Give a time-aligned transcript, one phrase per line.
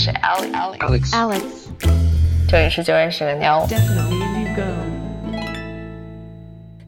[0.00, 1.42] 是 Alex，Alex，
[2.48, 3.66] 这里是就认识个妞。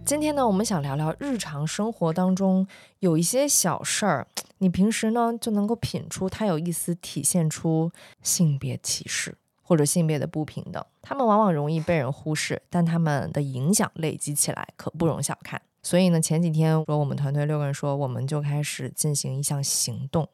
[0.04, 2.65] 今天呢，我们想聊聊日常生活当中
[3.01, 4.28] 有一些小事儿，
[4.59, 7.91] 你平时呢就能够品出它有一丝体现出
[8.23, 10.81] 性别歧视或者性别的不平等。
[11.03, 15.61] 他们往往容易被人忽视，但他们的影响累积起来可不容小看。
[15.83, 20.28] 所以呢，前几天说我们团队六个人说，我们就开始进行一项行动，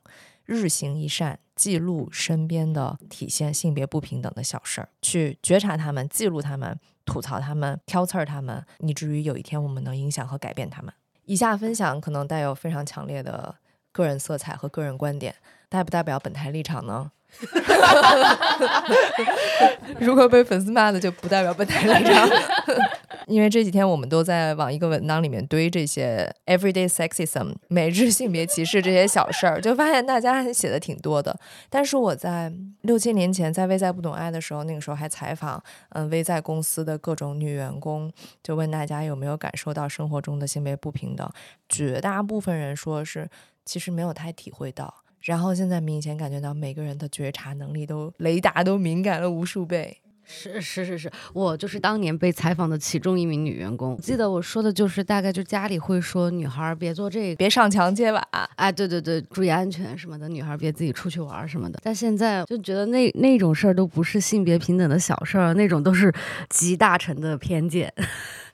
[0.45, 6.79] 日行一善，记录身边的体现性别不平等的小事儿，去觉察他们，记录他们。
[7.07, 10.93] 吐槽他们、挑刺儿他们，以至于有一天我们能影响和改变他们。
[11.27, 13.55] 以下分享可能带有非常强烈的
[13.93, 15.33] 个人色彩和个人观点，
[15.69, 17.13] 代不代表本台立场呢？
[20.01, 22.29] 如果被粉丝骂的，就不代表本台立场。
[23.27, 31.37] 因为这几天我们都在往一个文档里面堆这些 everyday sexism 每日性别歧视这些小事儿，就发现大家写的挺多的。
[31.69, 32.53] 但是我在
[32.83, 38.13] 六七年前在微在不懂爱的时候，那个时候还采访嗯微在公司的各种女员工，
[38.45, 41.29] 就问大家有没有感受到生活中的性别不平等，
[41.69, 43.29] 绝大部分人说是
[43.65, 45.03] 其实没有太体会到。
[45.27, 49.99] 然后现在明显感觉到每个人的觉察能力都雷达都敏感了无数倍。
[50.29, 53.97] 是是是是，我就是当年被采访的其中一名女员工。
[53.99, 58.21] 记得我说的就是大概就家里会说女孩别做这个，别上墙揭瓦。
[58.57, 61.79] 哎，对对对，注意安全什么的，女孩别自己出去玩什么的。
[61.83, 66.13] 但现在就觉得那那种事儿都不是性别平等的小事儿，那种都是
[66.49, 67.93] 集大成的偏见。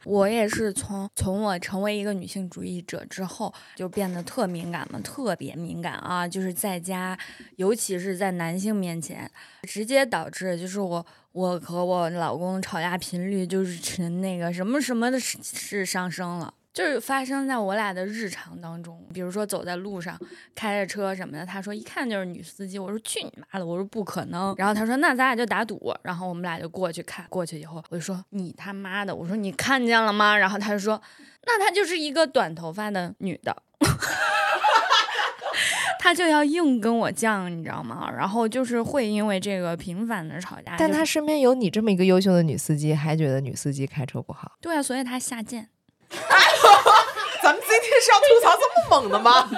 [0.05, 6.27] 我也是从从我成为一个女性主义者之后，就变得特敏感嘛，特别敏感啊！
[6.27, 7.19] 就是在家，
[7.56, 9.31] 尤其是在男性面前，
[9.62, 16.53] 直接导致就是我我和我老公吵架频率就是成那个什么什么的是上升了。
[16.73, 20.19] 就是发生在我俩的日常当中，比如说走在路上，
[20.55, 30.37] 开着车什么的，他说一看就是女司机，我说去你妈的，我说不可能，然后他说那咱俩就打赌，然后我们俩就过去看，过去以后我就说你他妈的，我说你看见了吗？
[30.37, 31.00] 然后他就说
[31.44, 33.54] 那她就是一个短头发的女的，
[36.00, 38.10] 他就要硬跟我犟，你知道吗？
[38.10, 45.69] 然后就是会因为这个频繁的吵架，但他身边有你这么一个优秀的女司机，还觉得女司机开车不好，对啊，所以他下贱。
[47.43, 49.50] 咱们今天是要吐槽这么猛的吗？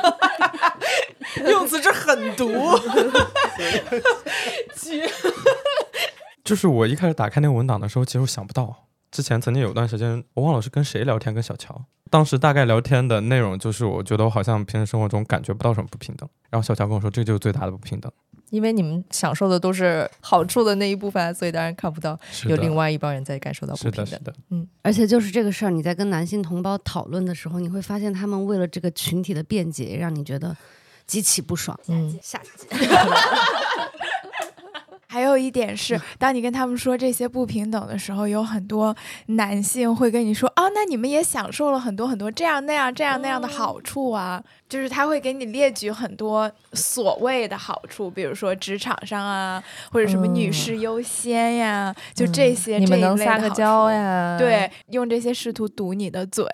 [1.51, 2.79] 用词之狠毒。
[6.45, 11.85] 就是我一开始打开那个文档的时候，其实我想不到，之前曾经有段时间，我忘了是跟谁聊天，跟小乔。
[12.15, 16.29] 当时大概聊天的内容就是，我觉得我好像平时生活中感觉不到什么不平等。
[16.49, 18.09] 然后小乔跟我说，这就是最大的不平等。
[18.51, 22.17] 因为你们享受的都是好处的那一部分，所以当然看不到
[22.47, 24.23] 有另外一帮人在感受到不平等。
[24.23, 30.57] 的，嗯，而且就是这个事儿，你在跟男性同胞讨论的时候，你会发现他们为了这个群体的便捷，让你觉得
[31.09, 31.77] 极其不爽。
[31.89, 32.69] 嗯，下集。
[35.15, 38.93] 还有一点是，当你跟他们说这些不平等的时候，有很多
[39.27, 52.79] 男性会跟你说：“哦，那你们也享受了很多很多这样那样这样那样的好处啊。”就是他会给你列举很多所谓的好处，比如说职场上啊，或者什么女士优先呀，就这些。
[52.79, 54.37] 你们能撒个娇呀？
[54.37, 56.45] 对，用这些试图堵你的嘴。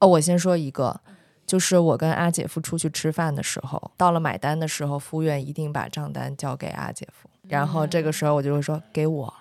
[0.00, 1.00] 哦，我先说一个，
[1.48, 7.28] 就是我跟阿姐夫出去吃饭的时候，到了买单的时候，服务员一定把账单交给阿姐夫。
[7.48, 9.34] 然后这个时候我就会说给我，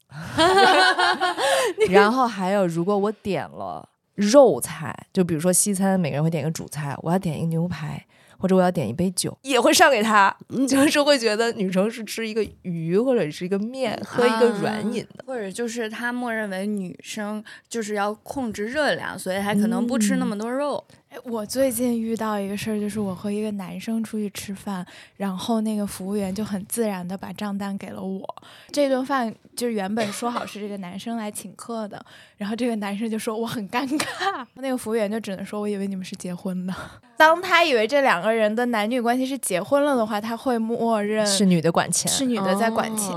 [1.92, 8.02] 然后还有如果我点了肉菜，就比如说西餐，每个人会点个主菜，我要点一个牛排，
[8.38, 10.34] 或者我要点一杯酒，也会上给他，
[10.70, 20.82] 就是会觉得女生是吃一个鱼或者是一个面，喝一个软饮的，或者就是他默认为女生就是要控制热量，所以还可能不吃那么多肉。
[21.24, 24.86] 我最近遇到一个事儿，就是我和一个男生出去吃饭，
[25.16, 28.36] 然后那个服务员就很自然的把账单给了我。
[28.72, 32.04] 这顿饭就是原本说好是这个男生来请客的，
[32.38, 36.74] 然后这个男生就说我很尴尬， 那个服务员就只能说我以为你们是结婚的。
[37.18, 43.12] 当他以为这两个人的男女关系是结婚了的话，他会默认是女的管钱，是女的在管钱。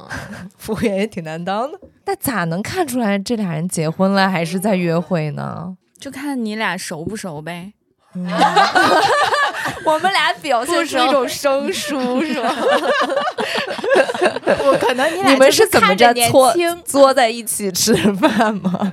[0.56, 5.76] 服务员也挺难当的，那咋能看出来这俩人结婚了还是在约会呢？
[6.04, 7.72] 就看你俩熟不熟呗。
[9.86, 12.54] 我们俩表现出一种生疏， 是吧？
[14.66, 16.54] 我可能你俩你们是怎么着搓
[16.84, 18.92] 坐在一起吃饭吗？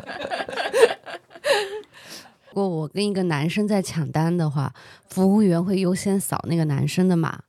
[2.52, 4.74] 如果我跟一个男生在抢单的话，
[5.10, 7.40] 服务员会优先扫那个男生的码。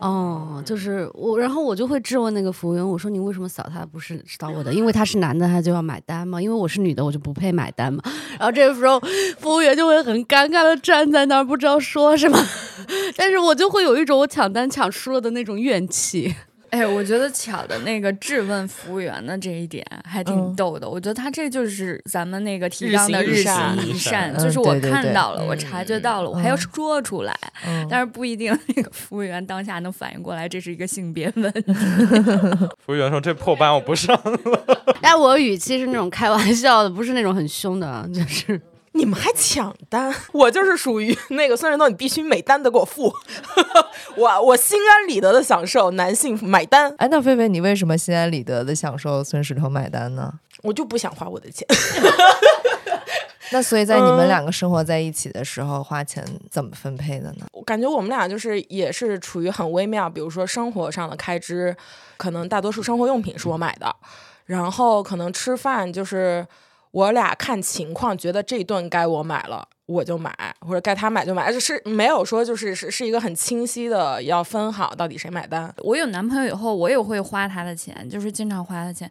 [0.00, 4.72] 哦，就是我，然后我就会质问那个服务员，我说你为什么扫他不是扫我的？
[4.74, 6.40] 因为他是男的，他就要买单嘛？
[6.42, 8.02] 因为我是女的，我就不配买单嘛。
[8.38, 9.00] 然后这个时候，
[9.38, 12.38] 服务员就会很尴尬的站在那儿，不知道说什么。
[13.16, 16.34] 但是我就会有一种我抢单抢输了的那种怨气。
[16.74, 20.88] 哎，我觉得巧的那个质问服务员的这一点还挺嗯逗的。
[20.90, 27.32] 我觉得他这就是咱们那个提日倡的日行一善就是我对对对看到了，我嗯察觉到了，我还要嗯说出来。
[27.64, 31.72] 嗯但是不一定那个服务员当下能反应过来，这是一个性别问题。
[32.84, 34.60] 服务员说：“这破班我不上了。
[35.00, 38.60] 但我语气是那种开玩笑的，不是那种很凶的，就是
[38.96, 43.12] 你们还抢单， 我就是属于那个孙仁豆，你必须每单都给我付，
[44.16, 50.32] 我我心安理得的享受男性买单，哎，那菲菲，你为什么心安理得的享受孙石头买单呢？
[50.62, 51.66] 我就不想花我的钱。
[53.52, 57.46] 那所以在你们嗯两个生活在一起的时候，花钱怎么分配的呢？
[57.52, 61.76] 我感觉我们俩就是也是处于很微妙，比如说生活上的开支，
[62.16, 63.94] 可能大多数生活用品是我买的，
[64.46, 66.46] 然后可能吃饭就是
[66.94, 69.68] 我俩看情况，觉得这顿该我买了。
[69.86, 75.74] 我就买，或者该他买就买，就是没有说就是是是一个很清晰的要分好到底谁买单。
[75.78, 79.10] 我有男朋友以后，我也会花他的钱，就是经常花他的钱。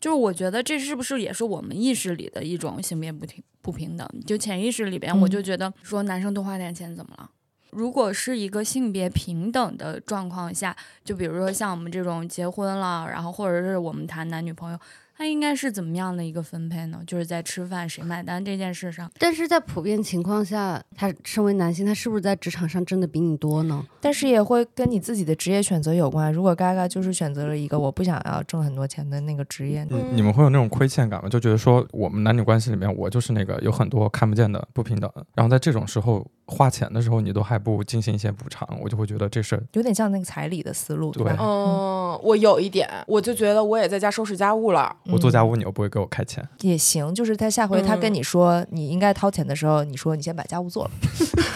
[0.00, 4.06] 就是我觉得这是不是也是我们意识里的一种性别不平不平等？
[4.26, 7.30] 就潜意识里边，我就觉得说男生多花点钱怎么了？
[7.70, 14.78] 如果是一个性别平等的状况下，就比如说像我们这种结婚了，然后或者是我们谈男女朋友，
[15.20, 17.02] 它应该是怎么样的一个分配呢？
[17.06, 23.84] 就是在吃饭谁买单这件事上，但是在普遍情况下，他身为男性，他是不是在职场上挣的比你多呢？
[24.00, 26.32] 但是也会跟你自己的职业选择有关。
[26.32, 31.28] 如果嘎嘎就是选择了一个我不想要挣很多钱的那个职业，你你们会有那种亏欠感吗？
[31.28, 41.36] 就觉得说我们男女关系里面，我就是那个有很多看不见的不平等，然后在这种时候花钱的时候，你都还不进行一些补偿，我就会觉得这事儿有点像那个彩礼的思路，对吧？
[41.38, 44.94] 嗯，我有一点，我就觉得我也在家收拾家务了。
[45.06, 50.90] 我做家务你又不会给我开钱，也行，就是他下回他跟嗯你说你应该掏钱的时候，你说你先把家务做了。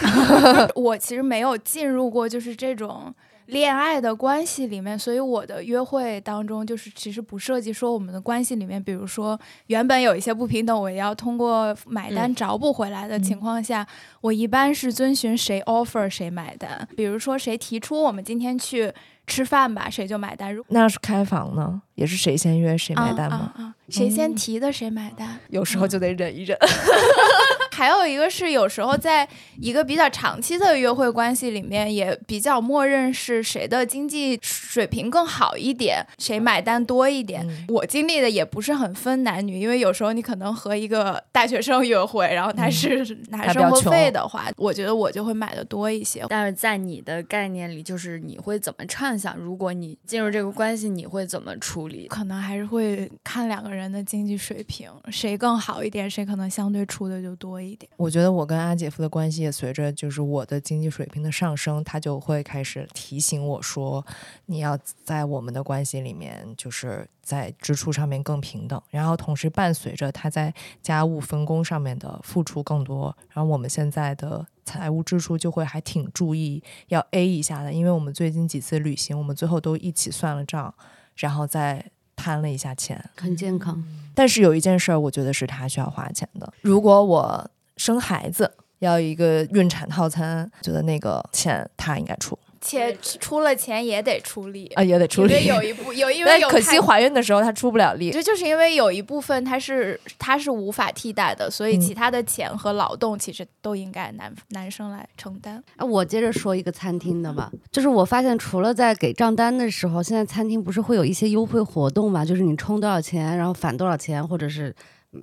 [0.75, 3.13] 我其实没有进入过就是这种
[3.47, 13.85] 恋爱的关系里面，所以我的约会当中就是其实不涉及说我们的关系里面，比如说原本有一些不平等，我也要通过买单嗯找补回来的情况下，
[14.21, 16.87] 我一般是遵循谁 offer 谁买单。
[16.97, 18.91] 比如说谁提出我们今天去
[19.27, 20.53] 吃饭吧，谁就买单。
[20.53, 23.53] 如那要是开房呢，也是谁先约谁买单吗？
[23.55, 25.39] 啊啊啊谁先嗯提的谁买单。
[25.49, 26.57] 有时候就得忍一忍。
[27.75, 29.27] 还有一个是，有时候在
[29.59, 37.45] 一个比较长期的约会关系里面，也比较默认是谁的经济水平更好一点，谁买单多一点。
[37.45, 46.23] 嗯我经历的也不是很分男女，因为有时候你可能和一个大学生约会，然后他是拿生活费的话，我觉得我就会买的多一些。
[46.29, 49.35] 但是在你的概念里，就是你会怎么畅想？
[49.35, 52.07] 如果你进入这个关系，你会怎么处理？
[52.07, 57.64] 可能还是会看两个人的经济水平，谁更好一点，谁可能相对出的就多一点。
[57.97, 64.05] 我觉得我跟阿姐夫的关系也随着就是我的经济水平的上升，他就会开始提醒我说，
[64.45, 74.45] 你要在我们的关系里面，就是在支出上面更平等，然后同时伴随着他在家务分工上面的付出更多，然后我们现在的。
[74.67, 80.73] 财务支出就会还挺注意要 A 一下的，因为我们最近几次旅行，我们最后都一起算了账，
[81.17, 81.85] 然后再
[82.15, 82.99] 摊了一下钱。
[83.15, 83.83] 很健康。
[84.15, 86.51] 但是有一件事儿，我觉得是他需要花钱的。
[86.61, 87.47] 如果我
[87.85, 95.33] 生孩子要一个孕产套餐，觉得那个钱他应该出且出了钱也得出力啊，也得出力。
[95.37, 98.09] 因为有一部有因为有太但可惜怀孕的时候他出不了力。
[98.09, 105.63] 这就是因为有一部分它是它是无法替代的，所以嗯其他的钱和劳动其实都应该男男生来承担。
[105.75, 114.75] 啊，我接着说一个餐厅的吧，就是我发现除了在给账单的时候，现在餐厅不是会有一些优惠活动嘛，就是你充多少钱，然后返多少钱，或者是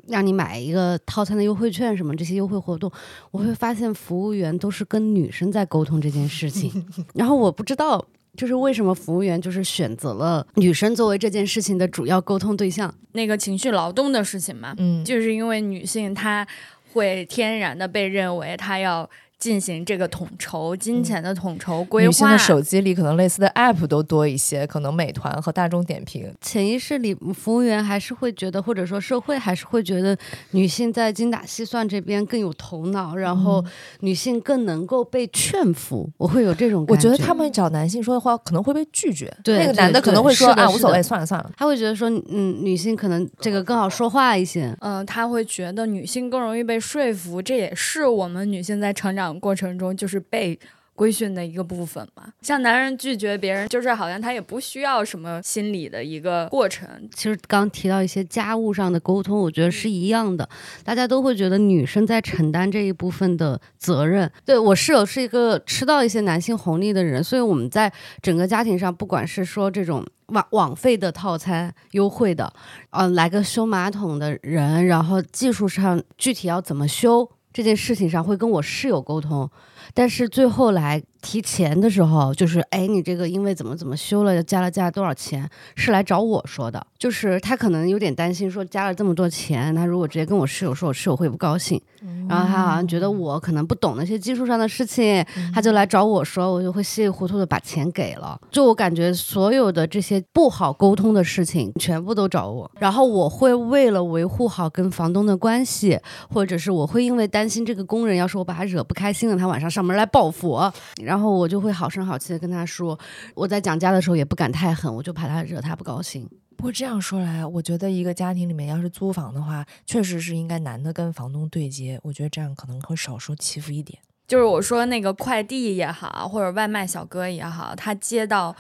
[0.09, 2.91] 让你买一个套餐的优惠券什么这些优惠活动，
[3.31, 6.85] 我会发现服务员都是跟女生在沟通这件事情，
[7.15, 8.05] 然后我不知道。
[8.35, 12.91] 就是为什么服务员就是选择了女生作为这件事情的主要沟通对象？
[13.13, 16.47] 那个情绪劳动的事情嘛，嗯，就是因为女性她
[16.95, 19.07] 会天然的被认为她要
[19.43, 22.07] 进行这个统筹、金钱的统筹规划。
[22.07, 26.33] 女性的手机里可能类似的 app 都多一些，可能美团和大众点评。
[26.41, 30.17] 潜意识里，服务员还是会觉得，或者说社会还是会觉得，
[30.53, 33.65] 女性在精打细算这边更有头脑，然后
[33.99, 36.09] 女性更能够被劝服。
[36.19, 41.51] 我会有这种感觉我觉得他们找男性说的话可能会被拒绝，对那个男的可能会说啊，无所谓，算了算了。
[41.57, 44.73] 他会觉得说，嗯，女性可能这个更好说话一些。
[44.81, 50.59] 嗯、他会觉得女性更容易被说服，这也是我们女性在成长过程中就是被。
[50.95, 52.31] 规训的一个部分嘛。
[52.43, 56.87] 像男人拒绝别人，就是好像他也不需要什么心理的一个过程。
[57.15, 60.47] 其实刚提到一些家务上的沟通，我觉得是一样的，
[60.85, 64.31] 大家都会觉得女生在承担这一部分的责任。
[64.45, 72.53] 对我室友是一个吃到一些男性红利的人，所以我们在整个家庭上，不管是说这种网网费的套餐优惠的，
[72.91, 79.51] 呃，来个修马桶的人，然后技术上具体要怎么修这件事情上，会跟我室友沟通。
[79.95, 86.85] 但是最后来提钱的时候，就是哎，你这个因为怎么怎么修了，加了加了多少钱，是来找我说的。
[86.99, 91.81] 就是他可能有点担心，说加了这么多钱，他如果直接跟我室友说，我室友会不高兴。
[92.29, 98.41] 然后他好像觉得我可能不懂那些技术上的事情，他就来找我说，我就会稀里糊涂的把钱给了。
[98.51, 102.69] 就我感觉所有的这些不好沟通的事情，全部都找我。
[102.81, 110.61] 然后我会为了维护好跟房东的关系，或者是我会因为担心这个工人，要是我把他惹不开心了，他晚上上门来报复，
[111.03, 112.99] 然后我就会好声好气的跟他说，
[113.35, 116.29] 我在讲价的时候也不敢太狠，我就怕他惹他不高兴。
[116.57, 123.99] 不过这样说来，我觉得一个家庭里面要是租房的话，确实是应该男的跟房东对接，我觉得这样可能会少受欺负一点。
[124.29, 128.55] 就是我说那个快递也好，或者外卖小哥也好，他接到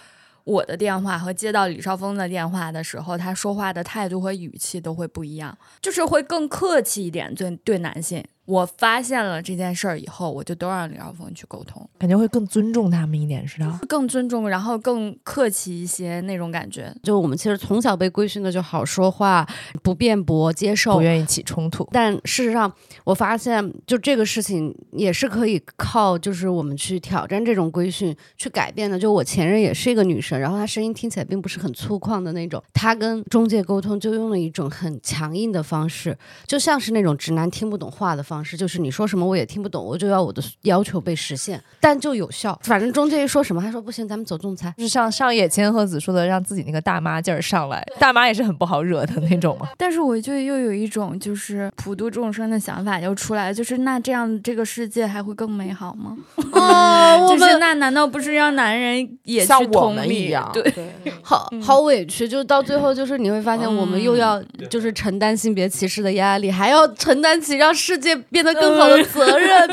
[0.44, 8.24] 我的电话和接到李少峰的电话的时候，他说话的态度和语气都会不一样，就是会更客气一点，对对男性。
[8.44, 13.78] 我发现了这件事儿以后，我就都让李少峰去沟通，感觉会更尊重他们一点，是吧。
[13.88, 16.92] 更尊重，然后更客气一些那种感觉。
[17.04, 19.48] 就我们其实从小被规训的就好说话，
[19.80, 21.88] 不辩驳，接受，不愿意起冲突。
[21.92, 22.70] 但事实上，
[23.04, 28.98] 我发现就这个事情也是可以靠就是我们去挑战这种规训去改变的。
[28.98, 38.31] 就我前任也是一个女生，然后她声音听起来并不是很粗犷的那种，她跟中介沟通就用了一种很强硬的方式，就像是那种直男听不懂话的方。
[38.32, 42.58] 方式就是你说什么我也听不懂，我就要我的要求被实现，但就有效。
[42.62, 44.72] 反正中介一说什么，他说不行，咱们走仲裁。
[44.78, 47.86] 就是像上野千鹤子说的，让自己那个大妈劲儿上来。
[48.00, 49.68] 大妈也是很不好惹的那种嘛。
[49.76, 56.16] 但是我就又有一种就是普度众生的想法又出来了，就是那这样这个世界还会更美好吗？
[56.52, 60.50] 哦， 就是那难道不是让男人也像我们一样？
[60.54, 60.72] 对，
[61.20, 68.21] 好好委屈，就到最后就是你会发现，我们又要就是承担性别歧视的压力，还要承担起让世界。
[68.30, 69.70] 变得更好的责任，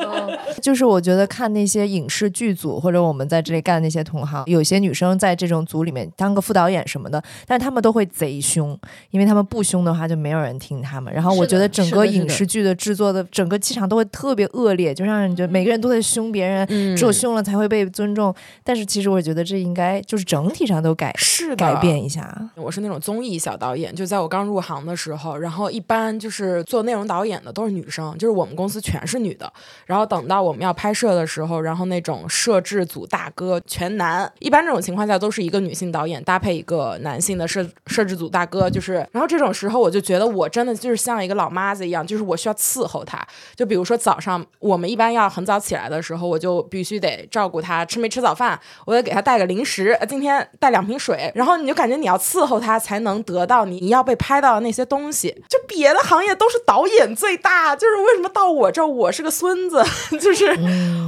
[0.60, 8.78] 就是我觉得看那些影视剧组或者我们在这里干那些同行，有些女生在这种组里面当个副导演什么的，但是他们都会贼凶，
[9.10, 11.12] 因为他们不凶的话就没有人听他们。
[11.12, 16.66] 然后我觉得整个影视剧的制作的整个气场都会特别恶劣，就让人觉得每个人都在凶别人，
[16.96, 18.34] 只有凶了才会被尊重。
[18.62, 22.50] 但是其实我觉得这应该就是整体上都改是改变一下。
[22.54, 28.16] 我是那种综艺小导演，就在我刚入行的时候，然后一般就是做内容导演的都是女生。
[28.16, 29.52] 就是我们公司全是女的，
[29.86, 58.00] 然后等到我们要拍摄的时候，然后那种摄制组大哥全男，一般这种情况下都是一个女性导演搭配一个男性的摄摄制组大哥，就是，然后这种时候我就觉得我真的就是像一个老妈子一样，就是我需要伺候他，就比如说早上我们一般要很早起来的时候，我就必须得照顾他吃没吃早饭，我得给他带个零食，今天带两瓶水，然后你就感觉你要伺候他才能得到你你要被拍到的那些东西，就别的行业都是导演最大，就是。
[58.10, 59.80] 为什么到我这儿我是个孙子？
[60.18, 60.46] 就是，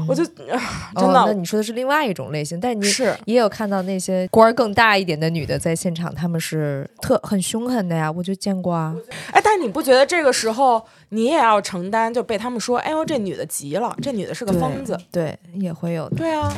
[0.06, 1.24] 我就真的。
[1.26, 8.94] 那你说的是另外一种类型，但你是也有看到那些官儿更大一点的女的在现场，他们是特很凶狠的呀，我就见过啊。
[9.32, 12.12] 哎，但你不觉得这个时候你也要承担？
[12.12, 16.08] 就被他们说，哎呦，这女的急了，这女的是个疯子，对，也会有。
[16.10, 16.52] 对啊。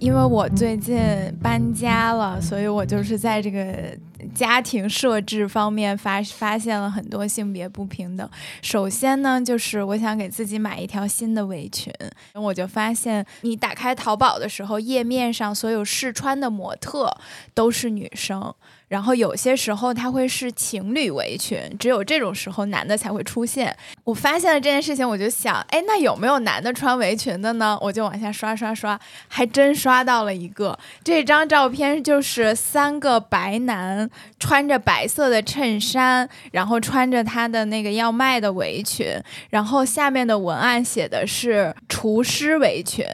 [0.00, 0.96] 因为我最近
[1.42, 3.96] 搬家了，所以我就是在这个
[4.32, 8.28] 家庭设置方面发发现了很多性别不平等。
[8.62, 11.92] 首先呢，就是我想给自己买一条新的围裙，
[12.34, 17.12] 我就发现你打开淘宝的时候，页面上所有试穿的模特
[17.52, 18.54] 都是女生。
[18.88, 23.76] 然后有些时候它会是情侣围裙，只有这种时候男的才会出现。
[24.04, 27.78] 我发现了这件事情，我就想，哎，那有没有男的穿围裙的呢？
[27.82, 30.78] 我就往下刷刷刷，还真刷到了一个。
[31.04, 34.08] 这张照片就是三个白男
[34.40, 39.06] 穿着白色的衬衫，然后穿着他的那个要卖的围裙，
[39.50, 43.04] 然后下面的文案写的是厨师围裙。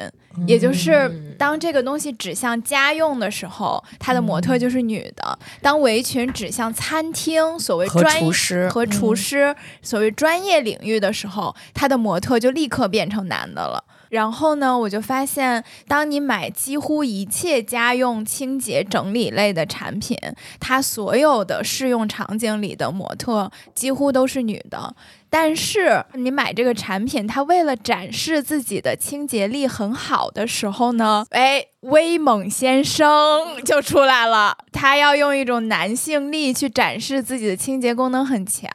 [0.46, 13.84] 也就是当这个东西指向家用的时候，它的模特就是女的；当围裙指向餐厅，所谓专厨师和厨师所谓专业领域的时候，它的模特就立刻变成男的了。
[14.10, 20.16] 然后呢，我就发现，当你买几乎一切家用清洁整理类的产品，
[20.60, 24.94] 它所有的适用场景里的模特几乎都是女的。
[25.36, 33.06] 但是你买这个产品，它为了展示自己的清洁力很好的时候呢，哎，威猛先生
[33.64, 38.70] 就出来了，他要用一种男性力去展示自己的清洁功能很强。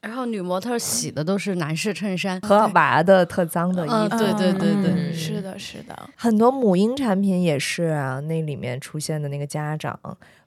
[0.00, 4.18] 然后女模特洗的都是男士衬衫，和娃的特脏的衣嗯，服。
[4.18, 9.98] 对对对对，嗯是的，是的，很多母婴产品也是啊，那里面出现的那个家长，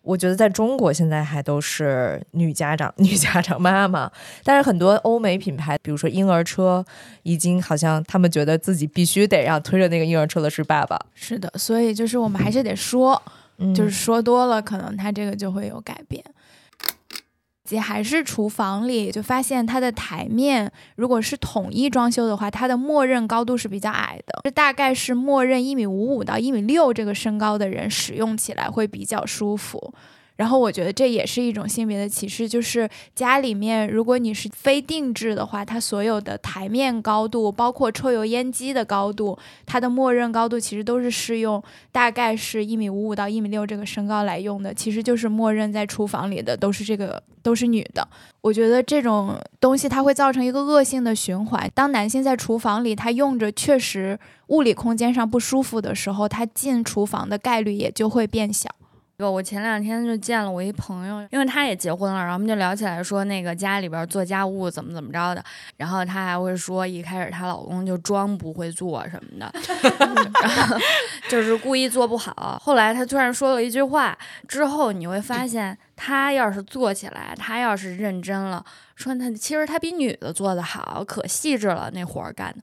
[0.01, 3.61] 我觉得在中国现在还都是女家长、女家长。
[3.61, 4.11] 妈妈，
[4.43, 6.85] 但是很多欧美品牌，比如说婴儿车，
[7.23, 13.21] 已经好像他们觉得自己必须得让推着那个婴儿车的是爸爸，是的，所以就是我们还是得说，
[13.57, 16.23] 嗯就是说多了，可能它这个就会有改变。
[17.63, 29.93] 姐还是厨房里，就发现它的台面如果是统一装修的话，它的默认高度是比较矮的，这大概是默认一米五五到一米六这个身高的人使用起来会比较舒服。
[30.35, 48.05] 然后我觉得这也是一种性别的歧视，就是家里面如果你是非定制的话，它所有的台面高度，包括抽油烟机的高度，它的默认高度其实都是适用大概是一米五五到一米六这个身高来用的，其实就是默认在厨房里的都是这个都是女的。
[48.41, 51.71] 我觉得这种东西它会造成一个恶性的循环。
[51.73, 58.69] 当男性在厨房里他用着确实物理空间上不舒服的时候，他进厨房的概率也就会变小。
[59.19, 65.43] 我前两天就见了我一朋友，因为他也结婚了，然后我们就聊起来说那个家里边做家务怎么怎么着的，
[65.77, 69.53] 然后她还会说一开始她老公就装不会做什么的，
[70.41, 70.77] 然后
[71.29, 72.61] 就是故意做不好。
[72.61, 74.17] 后来她突然说了一句话，
[74.47, 82.61] 之后你会发现，他要是做起来，他要是认真了，说她其实他比女的做的好，可细致了那活儿干的。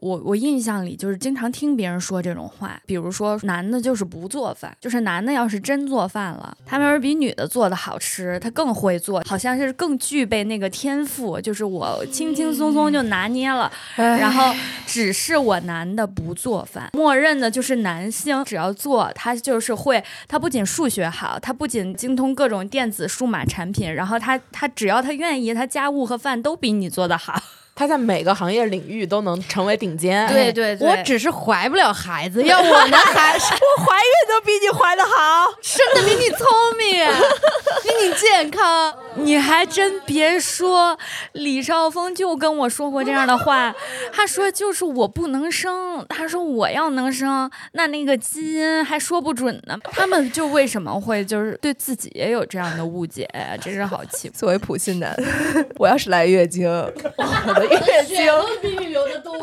[0.00, 14.54] 我我印象里就是经常听别人说这种话，比如说男的就是不做饭，就是男的要是真做饭了，他们要是比女的做的好吃，他更会做，好像是更具备那个天赋，就是我轻轻松松就拿捏了，然后
[14.86, 27.42] 只是我男的不做饭，默认的就是男性只要做，他就是会，他不仅数学好，他不仅精通各种电子数码产品，然后他他只要他愿意，他家务和饭都比你做的好。
[27.74, 30.28] 他在每个行业领域都能成为顶尖。
[30.28, 33.46] 对对对，我只是怀不了孩子，要我能孩子，
[33.78, 35.52] 我怀孕都比你怀的好。
[35.62, 36.46] 生的比你聪
[36.78, 37.06] 明，
[37.82, 38.94] 比你健康。
[39.16, 40.98] 你还真别说，
[41.32, 43.74] 李少峰就跟我说过这样的话。
[44.12, 49.78] 他说就是我不能生，他说我要能生，那那个基因还说不准呢。
[49.84, 53.56] 他们就为什么会就是对自己也有这样的误解呀？
[53.56, 54.28] 真是好奇。
[54.30, 55.14] 作为普信男，
[55.76, 58.16] 我要是来月经，我的月经
[58.60, 59.34] 比你流的多，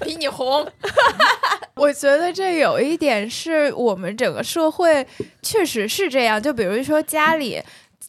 [0.00, 0.66] 比你红。
[1.76, 5.06] 我觉得这有一点是我们整个社会
[5.42, 7.62] 确实是这样，就比如说家里。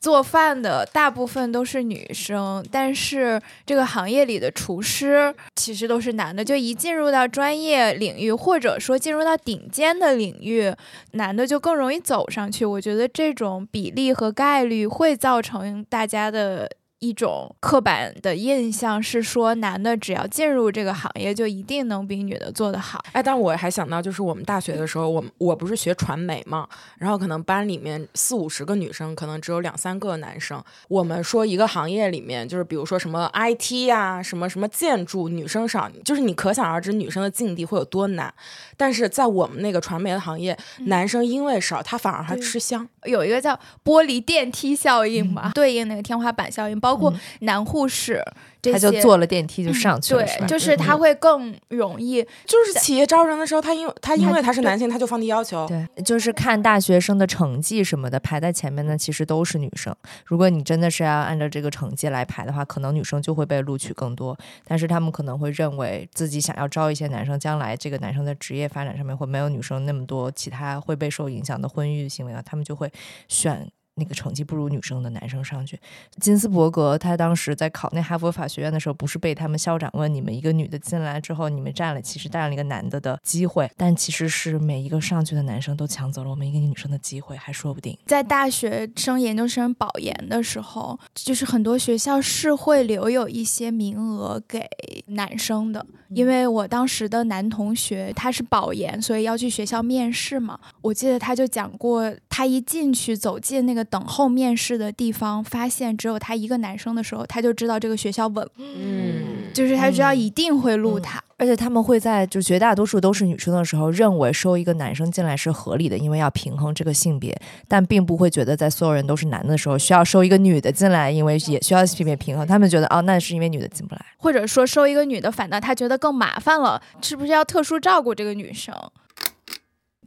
[0.05, 6.45] 做饭的大部分都是女生，但是这个行业里的厨师其实都是男的。
[6.45, 10.71] 就一进入到专业领域，或者说进入到顶尖的领域，
[11.13, 12.63] 男的就更容易走上去。
[12.63, 16.69] 我觉得这种比例和概率会造成大家的。
[17.05, 23.03] 一种刻板的印象是说，男的只要进入这个行业，就一定能比女的做得好。
[23.11, 30.63] 哎，但我还想到，就是我们大学的时候，我们我不是学传媒嘛，然后可能班里面四五十个女生，可能只有两三个男生。
[30.87, 38.33] 我们说一个行业里面，就是比如说什么 IT 呀、什么什么建筑，女生少，就是你可想而知女生的境地会有多难。
[38.75, 42.87] 但是在我们那个传媒的行业，男生因为少，他反而还吃香。
[43.03, 48.23] 有一个叫玻璃电梯效应嘛，对应那个天花板效应，包括男护士
[48.61, 52.23] 这他，就坐了电梯就上去了，对，就是他会更容易。
[52.45, 55.67] 就是企业招人的时候，他因为他因为他是男性，他就放低要求。
[55.67, 59.95] 对，就是看大学生的成绩什么的，排在前面的其实都是女生。
[60.25, 64.35] 如果你真的是要按照这个成绩来排的话，可能女生就会被录取更多。
[64.65, 72.91] 但是他们可能会认为自己想要招一些男生，将来这个男生的职业发展上面会没有女生那么多其他会被受影响的婚育行为啊，他们就会
[73.27, 73.69] 选。
[73.95, 75.79] 那个成绩不如女生的男生上去，
[76.19, 87.97] 金斯伯格他当时在考那哈佛法学院的时候，不是被他们校长问你们一个女的进来之后，你们占了其实占了一个男的的机会，但其实是每一个上去的男生都抢走了我们一个女生的机会，还说不定。
[88.05, 94.67] 在大学生、研究生保研的时候，就是很多学校是会留有一些名额给
[95.07, 100.59] 男生的，因为我当时的男同学他是保研，所以要去学校面试嘛。
[100.81, 108.45] 我记得他就讲过，他一进去走进那个等候面试的地方，发现只有他一个男生的时候，他就知道这个学校稳。
[108.57, 111.23] 嗯，就是他知道嗯一定会录嗯他。
[111.37, 117.33] 而且他们会在就绝大多数都是女生的时候，认为收一个男生进来是合理的，因为要平衡这个性别，
[117.69, 122.45] 但并不会觉得在所有人都是男的时候，需要收一个女的进来，因为也需要性别平衡。
[122.45, 124.05] 他们觉得哦，那是因为女的进不来。
[124.17, 128.75] 或者说收一个女的，反倒他觉得更麻烦了，是不是要特殊照顾这个女生？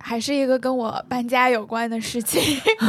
[0.01, 2.41] 还是一个跟我搬家有关的事情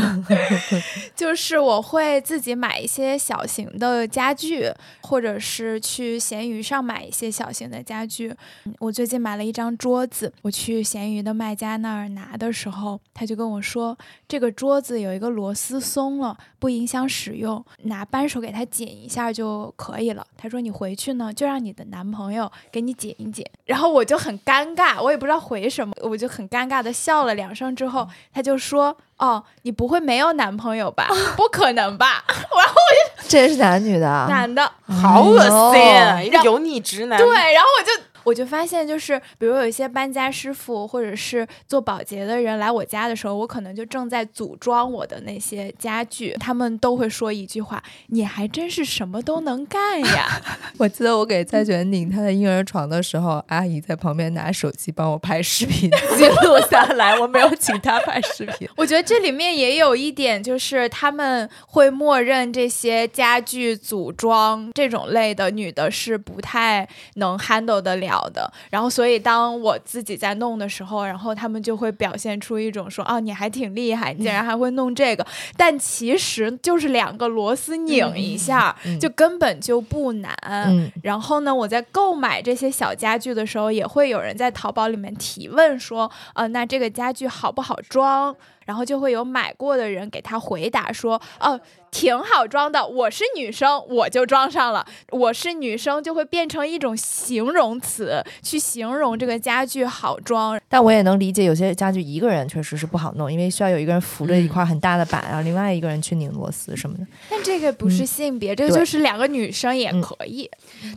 [1.16, 8.34] 就是我会自己买一些小型的家具，或者是去闲鱼上买一些小型的家具。
[8.66, 20.26] 嗯我最近买了一张桌子，我去闲鱼的卖家那儿拿的时候，他就跟我说，这个桌子有一个螺丝松了，不影响使用，拿扳手给它紧一下就可以了。
[20.38, 23.46] 他说你回去呢，就让你的男朋友给你紧一紧。
[23.66, 31.08] 然后我就很尴尬，我也不知道回什么，我就很尴尬的笑了两声之后，他就说：“哦，你不会没有男朋友吧？
[31.38, 34.26] 不可能吧？” 然后我就这是男女的啊？
[34.30, 34.70] 男的，
[35.02, 35.40] 好恶
[35.74, 37.18] 心，哎一个油腻直男。
[37.18, 37.92] 对，然后我就
[38.30, 50.40] 我就发现，就是比如有一些搬家师傅或者是做保洁的人来我家的时候，我可能就正在组装我的那些家具，他们都会说一句话：“你还真是什么都能干呀。
[50.78, 68.52] 我记得我给蔡璇拧她的婴儿床的时候，阿姨在旁边拿手机帮我拍视频记录下来，我没有请她拍视频。”我觉得这里面也有一点，就是他们会默认这些家具组装这种类的女的是不太能 handle 得了的。
[68.70, 80.34] 然后，所以当我自己在弄的时候，然后他们就会表现出一种说：“哦，你还挺厉害，你竟然还会弄这个。”但其实就是两个螺丝拧一下，嗯就根本就不难。
[80.42, 88.36] 嗯，然后呢，我在购买这些小家具的时候，也会有人在淘宝里面提问说，呃，那这个家具好不好装？
[88.70, 92.86] 然后就会有买过的人给他回答说，哦，挺好装的。
[92.86, 94.86] 我是女生，我就装上了。
[95.10, 100.62] 我是女生就会变成一种形容词，去形容这个家具好装。
[100.70, 107.08] 但我也能理解，有些家具一个人确实是不好弄，因为需要有一个人扶着一块很大的板，然后另外一个人去拧螺丝什么的。
[107.28, 110.48] 但这个不是性别，这个就是两个女生也嗯可以。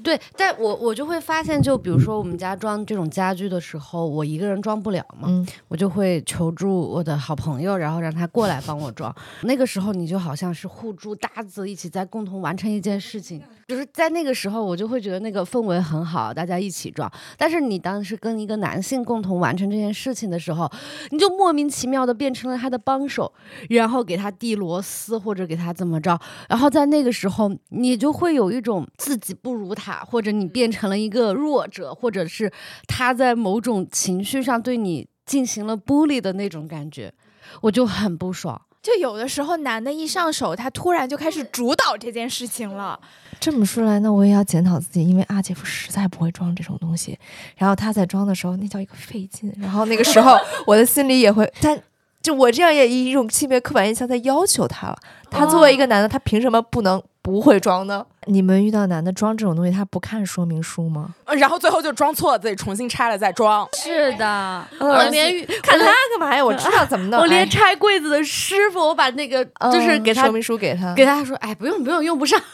[0.04, 9.14] 对，但我我就会发现，就比如说我们家装这种家具的时候，我一个人装不了嘛，嗯，我就会求助我的好朋友，然后让他过来帮我装。
[9.42, 13.42] 那个时候你就好像是互助搭子，一起在共同完成一件事情。
[13.68, 17.10] 就是在那个时候，我就会觉得那个氛围很好，大家一起装。
[17.38, 20.70] 但是你当时跟一个男性共同完成这件事情的时候，
[21.10, 23.32] 你就莫名其妙的变成了他的帮手，
[23.70, 26.18] 然后给他递螺丝或者给他怎么着。
[26.48, 32.52] 然后在那个时候，你就会有一种自己不如他，或者你变成了一个弱者，或者是
[32.86, 37.12] 他在某种情绪上对你进行了 bully 的那种感觉，
[37.60, 38.60] 我就很不爽。
[38.82, 42.98] 就有的时候，男的一上手，他突然就开始主导这件事情了。
[43.38, 47.16] 这么说来，那我也要检讨自己，因为阿姐夫实在不会装这种东西，
[47.56, 49.52] 然后他在装的时候，那叫一个费劲。
[49.60, 50.36] 然后那个时候，
[50.66, 51.80] 我的心里也会，但
[52.20, 54.98] 就我这样也以一种性别刻板印象在要求他了。
[55.30, 58.04] 他作为一个男的，他凭什么不能不会装的？
[58.26, 61.14] 你们遇到男的装这种东西，他不看说明书吗？
[61.24, 63.66] 呃然后最后就装错了，自己重新拆了再装。
[63.74, 66.44] 是的，嗯我连看他干嘛呀？
[66.44, 67.20] 我知道怎么弄。
[67.20, 72.40] 我连哎拆柜子的师傅，我把那个就是给他嗯说明书给他，给他说，哎，不用不用，用不上。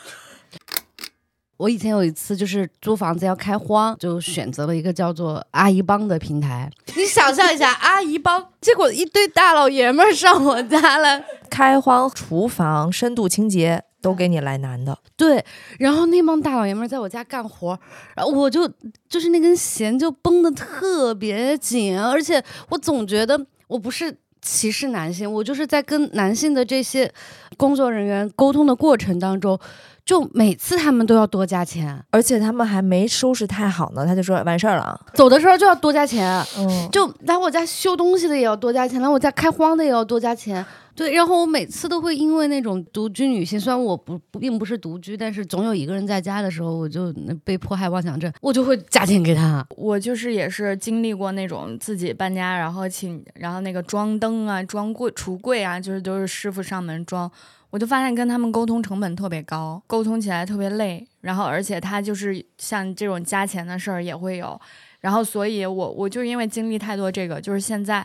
[1.59, 6.70] 我以前有一次就是租房子要开荒，就选择了一个叫做阿姨帮的平台。
[6.94, 14.96] 你想象一下，阿姨帮， 结果一堆大老爷们儿上我家来，开荒、厨房、深度清洁都给你来男的。
[15.16, 15.44] 对，
[15.78, 17.78] 然后那帮大老爷们儿在我家干活儿，
[18.14, 18.68] 然后我就
[19.08, 27.12] 就是那根弦就绷得特别紧，而且我总觉得我不是歧视男性，我就是在跟男性的这些
[27.56, 29.58] 工作人员沟通的过程当中，
[30.04, 35.00] 就每次他们都要多加钱，而且他们还没收拾太好呢，他就说完事儿了啊。
[35.12, 40.64] 走的时候就要多加钱，嗯，就来我家修东西的也要多加钱，来我家开荒的也要多加钱。
[40.98, 49.64] 对，然后我每次都会因为那种独居女性，虽然我不不并不是独居，但是总有一个人在家的时候，我就被迫害妄想症，我就会加钱给他。
[49.76, 57.30] 我就是也是经历过那种自己搬家，然后请，然后那个装灯啊、装柜、橱柜啊，就是都是师傅上门装。
[57.70, 64.61] 我就发现跟他们沟通成本特别高，沟通起来特别累，然后而且他就是像这种加钱的事儿也会有，
[64.98, 68.04] 然后所以我我就因为经历太多这个，就是现在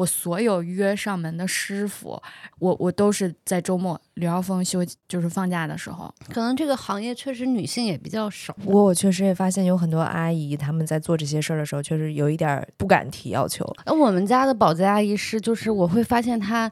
[0.00, 2.20] 我所有约上门的师傅，
[2.58, 8.54] 我我都是在周末刘耀峰休就是放假的时候，可能这个行业确实女性也比较少。
[8.64, 13.66] 不过我确实也发现有很多阿姨他们在做这些事儿的时候，确实有一点儿不敢提要求。
[13.84, 16.70] 那我们家的保洁阿姨是，就是我会发现她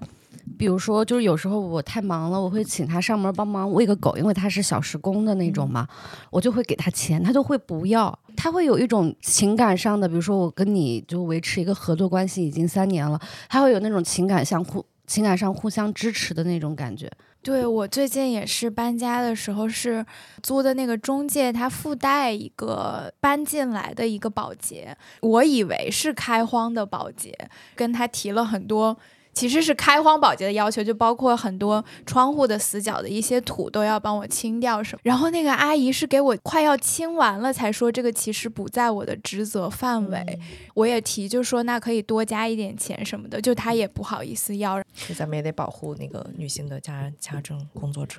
[0.57, 5.87] 比如说，就是有时候我太忙了，我会请他上门帮忙喂个狗，因为他是小时工的那种嘛，
[6.31, 17.11] 我就会给他钱，他就会不要，他会有一种情感上的，比如说我跟你就维持一个合作关系已经三年了，他会有那种情感相互情感上互相支持的那种感觉。
[17.41, 20.05] 对我最近也是搬家的时候，是
[20.43, 27.33] 租的那个中介，他附带一个搬进来的一个保洁，我以为是开荒的保洁，
[27.77, 28.99] 跟他提了很多。
[29.39, 35.01] 其实是开荒保洁的要求，就包括很多窗户的死角的一些土都要帮我清掉什么。
[35.05, 40.41] 然后那个阿姨是给我快要清完了才说这个其实不在我的职责范围，
[40.75, 44.83] 我也提就说那可以多加一点钱什么的，就她也不好意思要。
[45.07, 48.19] 就咱们也得保护那个女性的家家政工作者。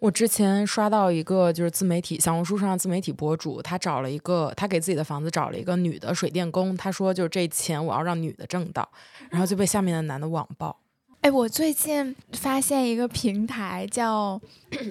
[0.00, 8.88] 我之前刷到一个就是自媒体小红书上自媒体博主，他找了一个他给自己的房子找了一个女的水电工，他说就是这钱我要让女的挣到，
[9.28, 10.76] 然后就被下面的男的网暴。
[11.22, 14.40] 哎，我最近发现一个平台叫，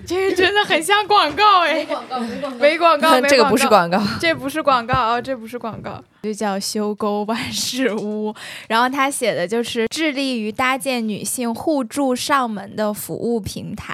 [0.05, 6.03] 这 个真的很像广告哎，没广告，没广告，没广告， 这个不是广告，这不是广告啊，这不是广告。
[6.23, 8.35] 就叫修沟万事屋，
[8.67, 13.93] 然后他写的就是致力于搭建女性互助上门的服务平台，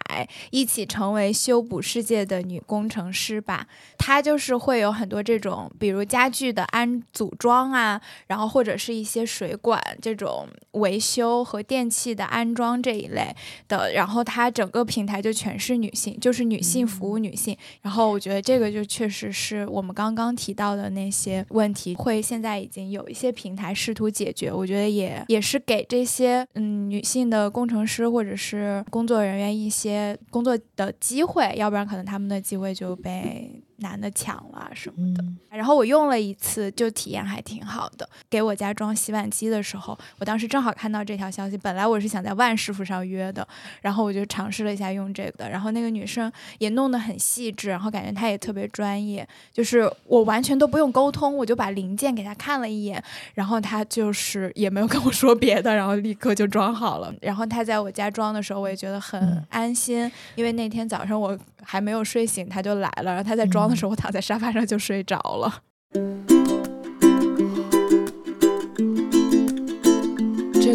[0.49, 3.67] 一起成为修补世界的女工程师吧。
[3.97, 13.35] 他就是会有很多这种，比如家具的安组装啊，然后或者是一些水管这种维修和电器的安装这一类
[13.67, 13.91] 的。
[13.93, 17.55] 然后他整个平台就全是女性，就是女性服务女性。
[17.81, 22.12] 然后我觉得这个就确实是我们刚刚提到的那些问题会。
[22.21, 33.62] 现在已经有一些平台试图解决，我觉得也也是给这些嗯女性的工程师或者是工作人员一些工作的机会，要不然可能他们的机会就被。
[33.83, 38.09] 男的抢了什么的，然后我用了一次，就体验还挺好的。
[38.29, 41.57] 给我家装洗碗机的时候，我当时正好看到这条消息。
[41.57, 43.45] 本来我是想在万师傅上约的，
[43.81, 45.49] 然后我就尝试了一下用这个的。
[45.49, 49.27] 然后那个女生也弄得很细致，然后感觉她也特别专业。
[49.51, 57.13] 就是我完全都不用沟通，我就把零件给她看了一眼，然后她就是也没有跟我说别的，然后立刻就装好了。
[57.19, 63.72] 然后她在我家装的时候，我也觉得很安心，因为那天早上我还没有睡醒，她就来了，然后她在装。
[63.75, 66.62] 时候我躺在沙发上就睡着了。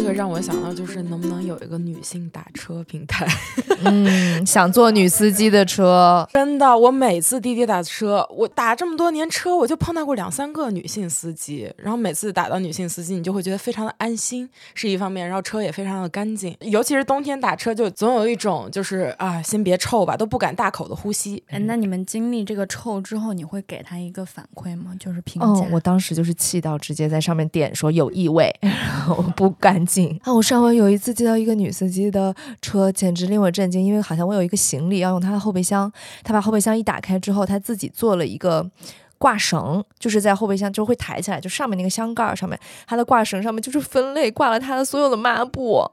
[0.09, 3.27] 个让我想到，就是能不能有一个女性打车平台？
[3.85, 6.77] 嗯，想坐女司机的车， 真的。
[6.77, 11.71] 我每次滴滴打车，我打这么多年车，我就碰到过两三个女性司机。
[11.77, 15.25] 然后每次打到女性司机，你就会觉得非常的安心，是一方面。
[15.27, 21.41] 然后车也非常的干净，尤其是冬天打车，就总有一种就是啊，先别臭吧，都不敢大口的呼吸。
[21.49, 24.95] 哎，那你们经历这个臭之后，你会给他一个反馈吗？
[24.99, 25.67] 就是评价？
[25.71, 29.98] 我当时就是气到直接在上面点说有异味， 然后不干净。
[30.23, 35.91] 啊，我上回有一次接到一个女司机的车，简直令我震惊，因为好像我有一个行李要用她的后备箱，
[36.23, 38.69] 她把后备箱一打开之后，她自己做了一个
[39.17, 45.83] 挂绳，就是在后备箱就会抬起来，就上面那个箱盖上面，她的挂绳上面就是分类挂了她的所有的抹布。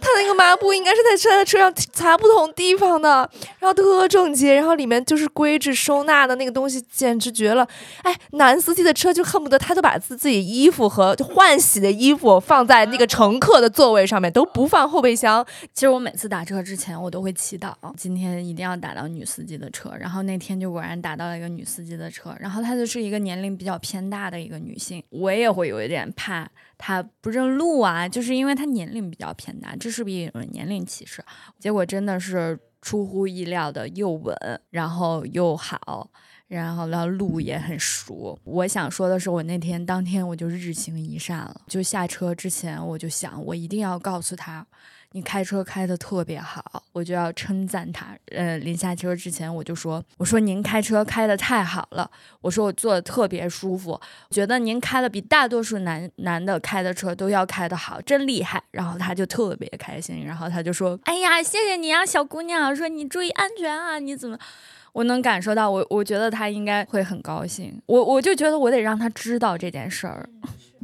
[0.00, 7.66] 他那个抹布应该是在车车上擦不同地方的，然后特整洁，然后里面就是规制收纳的那个东西，简直绝了！
[8.02, 15.44] 哎，男司机的车就恨不得他都把自自己衣服和就换洗的衣服放在那个乘客的座位上面，都不放后备箱。
[15.74, 19.90] 其实我每次打车之前，我都会祈祷今天一定要打到女司机的车。
[19.98, 26.48] 然后那天就果然打到了一个女司机的车，然后她就是一个年龄比较偏大的一个女性，我也会有一点怕。
[26.82, 31.24] 她不认路啊，就是因为她年龄比较偏大，这是不是一种年龄歧视？
[31.58, 34.34] 结果真的是出乎意料的又稳，
[34.70, 36.10] 然后又好，
[36.48, 38.38] 然后呢路也很熟。
[38.44, 44.66] 我想说的是，我那天当天我就日行一善了，就下车之前我就想，我一定要告诉他。
[45.12, 48.16] 你开车开的特别好，我就要称赞他。
[48.30, 52.08] 呃，临下车之前我就说：“我说您开车开的太好了，
[52.40, 64.38] 我说我坐的特别舒服，觉得您开的比大多数男男的开的车都要开的好，真厉害。”然后他就特别开心，然后他就说：“哎呀，谢谢你啊，小姑娘，说你注意安全啊，你怎么？”
[64.92, 67.80] 我能感受到，我我觉得他应该会很高兴。
[67.86, 70.28] 我我就觉得我得让他知道这件事儿。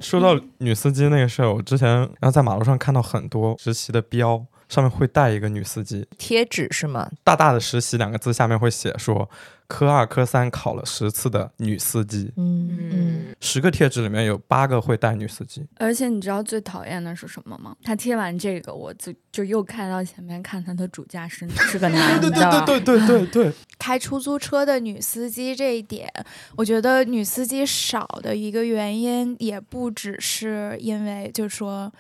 [0.01, 7.11] 说到女司机那个事儿，我之前然后在马路上看到很多实习的标，上面会带一个女司机贴纸是吗？
[7.23, 9.29] 大大的“实习”两个字下面会写说。
[9.69, 15.67] 科二、科三考了十次的女司机，嗯嗯，十个贴纸里面有八个会带女司机。
[15.79, 17.75] 而且你知道最讨厌的是什么吗？
[17.83, 22.31] 他贴完这个，我就就又开到前面看他的主驾驶是个 男的。
[22.31, 23.53] 对对对对对对对。
[23.77, 26.09] 开出租车的女司机这一点，
[26.57, 31.93] 我觉得女司机少的一个原因，也不只是因为就是说。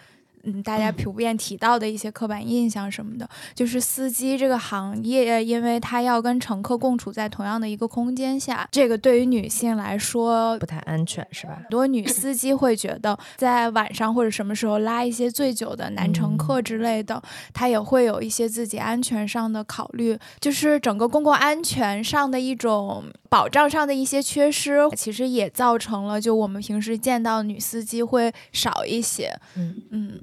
[0.46, 11.58] 嗯，大家普遍提到的一些刻板印象什么的，就是司机这个行业，因为他要跟乘客共处在同样的一个空间下，这个对于女性来说不太安全，是吧？
[11.60, 17.20] 很多女司机会觉得，在晚上或者什么时候拉一些醉酒的男乘客之类的，
[17.52, 29.38] 她也会有一些自己安全上的考虑，就是整个公共安全上的一种保障上的一些缺失，其实也造成了就我们平时见到女司机会少一些。
[29.56, 30.20] 嗯嗯，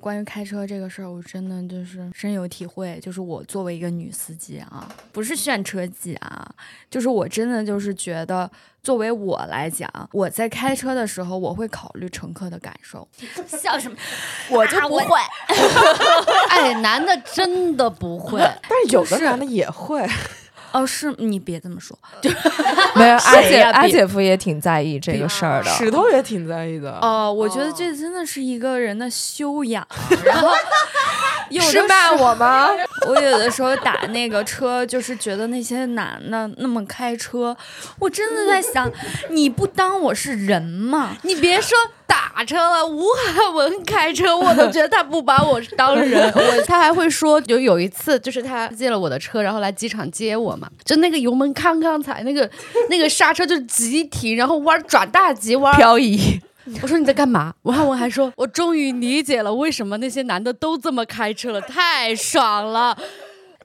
[0.00, 2.98] 关于开车这个事儿，我真的就是深有体会。
[3.00, 6.54] 就是我作为一个女司机啊，不是炫车技啊，
[6.90, 8.50] 就是我真的就是觉得，
[8.82, 13.06] 作为我来讲，我在开车的时候，我会考虑乘客的感受。
[13.48, 13.96] 笑什么？
[14.50, 15.18] 我就不会，
[16.50, 18.38] 哎，男的真的不会。
[18.68, 20.06] 但是有的男的也会。
[20.74, 21.96] 哦，是你别这么说，
[22.96, 25.70] 没有，阿姐阿姐夫也挺在意这个事儿的。
[25.70, 26.98] 石头也挺在意的。
[27.00, 29.86] 哦，我觉得这真的是一个人的修养。
[30.26, 30.50] 然后
[31.48, 32.70] 有的是骂我吗？
[33.06, 37.56] 我有的时候打那个车，就是觉得那些男的那么开车，
[38.00, 38.90] 我真的在想，
[39.30, 41.16] 你不当我是人吗？
[41.22, 46.28] 你别说打车了，吴汉文开车，我都觉得他不把我当人。
[46.34, 52.48] 我他还会说，就有一次，就是他借了我的车，然后来机场接我嘛，就那个油门康康踩，那个
[52.90, 55.74] 那个刹车就急停，然后弯转大急弯。
[55.76, 56.40] 漂移，
[56.82, 57.54] 我说你在干嘛？
[57.62, 62.96] 吴汉文还说，我终于理解了为什么那些男的都这么开车了，太爽了。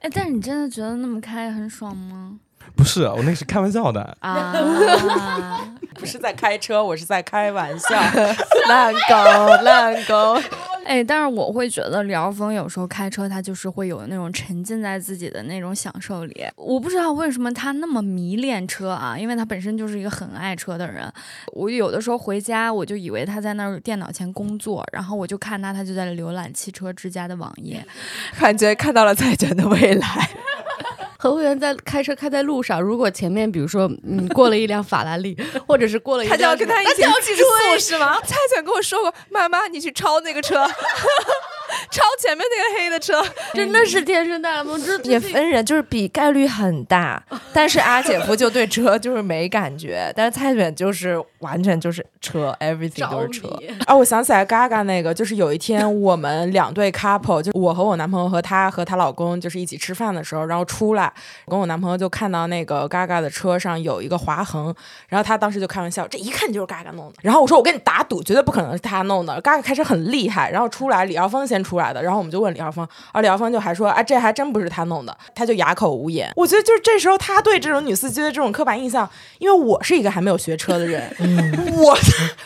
[0.00, 2.38] 哎，但是你真的觉得那么开很爽吗？
[2.76, 4.16] 不是，我那个是开玩笑的。
[4.20, 4.54] 啊，
[5.94, 7.88] 不是在开车，我是在开玩笑。
[8.68, 10.40] 烂狗烂狗。
[10.86, 16.44] 哎，但是我会觉得辽峰有时候开车，他就是会有那种沉浸在自己的那种享受里。
[16.56, 21.12] 我不知道为什么他那么迷恋车啊，因为他本身就是一个很爱车的人。
[21.52, 27.84] 我有的时候回家，我就以为他在那儿电脑前工作，然后我就看他，他就在浏览汽车之家的网页。
[28.38, 30.30] 感觉看到了再卷的未来。
[31.22, 35.36] 何慧媛在开车开在路上，如果前面比如说嗯过了一辆法拉利，
[35.68, 38.18] 或者是过了一他就要跟他一起那就要竞速是吗？
[38.22, 40.66] 蔡犬跟我说过，妈妈你去超那个车，
[41.92, 43.22] 超前面那个黑的车。
[43.52, 53.48] 真的是天生带来梦，这也分人，就是比概率很大，但是阿姐夫就对车就是没感觉，但是蔡犬就是完全就是车，everything 都是车。
[53.86, 61.12] 啊，我想起来 Gaga 那个，就是有一天我们两对 couple，就我和我男朋友和她和她老公就是一起吃饭的时候，然后出来，
[61.46, 64.74] 跟我男朋友就看到那个 Gaga 的车上有一个划痕，
[65.08, 67.14] 然后他当时就开玩笑，这一看就是 Gaga 弄的。
[67.22, 69.40] 然后我说我跟你打赌，绝对不可能是他弄的。
[69.42, 76.30] Gaga 开车很厉害，然后出来李耀峰先出来的，然后我们就问李耀峰，而李耀峰就还说，啊，这还真不是他弄的，他就哑口无言。
[76.36, 81.10] 我觉得就是这时候他对这种女司机的这种刻板印象，因为我是一个还没有学车的人，
[81.76, 81.98] 我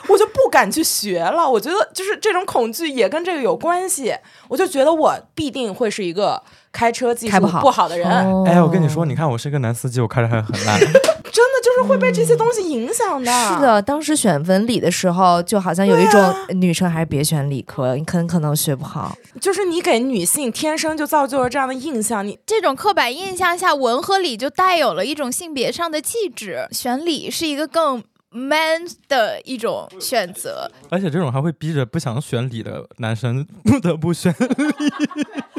[0.09, 1.49] 我就不敢去学了。
[1.49, 4.14] 我觉得就是这种恐惧也跟这个有关系。
[4.49, 6.42] 我就觉得我必定会是一个
[6.73, 10.79] 开车技术开不好不好的人，哦哎，我跟你说，你看我是一个男司机，我开的还很烂。
[11.35, 13.33] 真的就是会被这些东西影响的。
[13.49, 19.16] 是，的，当时选文理的时候，就好像有一种女生还是别选理科，你很可能学不好。
[19.40, 30.70] 就是你给女性天生就造就了这样的印象，你这种刻板印象下，文和理就带有了一种性别上的气质，选理是一个更 man 的一种选择。
[30.90, 35.54] 而且这种还会逼着不想选理的男生不得不选理。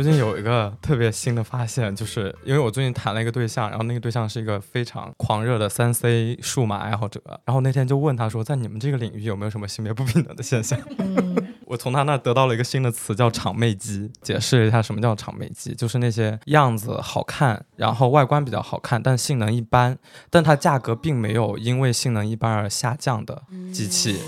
[0.00, 10.78] 最近有一个特别新的发现，就是因为我最近谈了一个对象，然后那个对象是一个非常狂热的三 C 数码爱好者，然后那天就问他说，在你们这个领域有没有什么性别不平等的现象？
[11.66, 14.10] 我从他那得到了一个新的词，叫“场妹机”。
[14.22, 19.98] 解释一下什么叫场妹机，就是那些样子好看，然后外观比较好看，但性能一般，
[20.30, 24.18] 但它价格并没有因为性能一般而下降的机器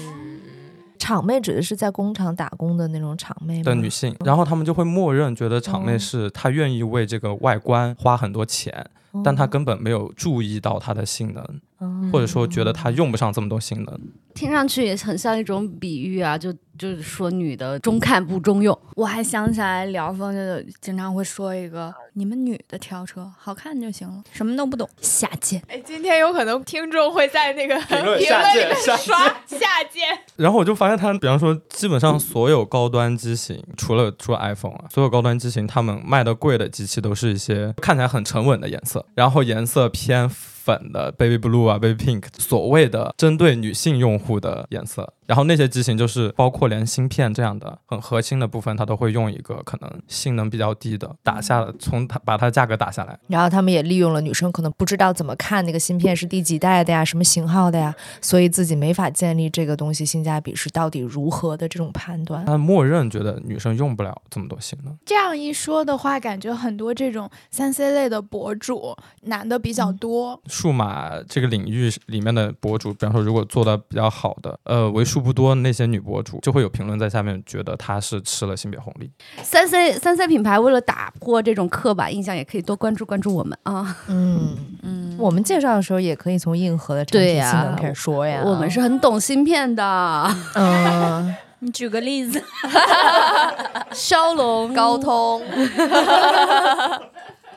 [1.01, 5.99] 厂妹指的是在工厂打工的那种厂妹的女性，然后他们就会默认觉得厂妹哦。
[5.99, 8.87] 是她愿意为这个外观花很多钱，
[9.25, 11.43] 但她根本没有注意到它的性能，
[11.79, 12.11] 哦。
[12.13, 14.01] 或者说觉得她用不上这么多性能。
[14.35, 18.77] 听上去也很像一种比喻啊，就就是说女的中看不中用。
[18.97, 25.63] 我还想起来，聊风就经常会说一个：“你们女的挑车好看就行了，什么都不懂。”下贱。
[25.69, 30.09] 哎，今天有可能听众会在那个评论里面下刷下贱。
[30.37, 40.31] 然后我就发现他，比方说，基本上所有高端机型，除了除了 iPhone 啊，所有高端机型，他们卖的贵的机器都是一些看起来很沉稳的颜色，然后颜色偏。
[40.63, 45.11] 粉的 baby blue 啊，baby pink，所谓的针对女性用户的颜色。
[45.31, 53.17] 然后那些机型就是包括连芯片这样的很核心的部分，它都会用一个可能性能比较低的打下，从它把它的价格打下来。
[53.29, 62.45] 然后他们也利用了女生可能不知道怎么看那个芯片是第几代的呀，什么型号的呀，所以自己没法建立这个东西性价比是到底如何的这种判断。
[62.45, 64.99] 他默认觉得女生用不了这么多性能。
[65.07, 70.43] 这样一说的话，感觉很多这种三 C 类的博主，男的比较多。
[70.49, 79.11] 数码这个领域里面的博主，比方说如果做的比较好的，呃，为数不多那些女博主，就会有评论在下面觉得她是吃了性别红利。
[79.43, 83.97] 三 C 三 C 品牌为了打破这种刻板印象，也可以多关注关注我们啊。
[84.09, 88.43] 嗯嗯，我们介绍的时候也可以从硬核的产品性能开始说呀。
[88.45, 90.35] 我们是很懂芯片的。
[90.55, 92.43] 嗯， 你举个例子，
[93.93, 95.43] 骁龙、高通。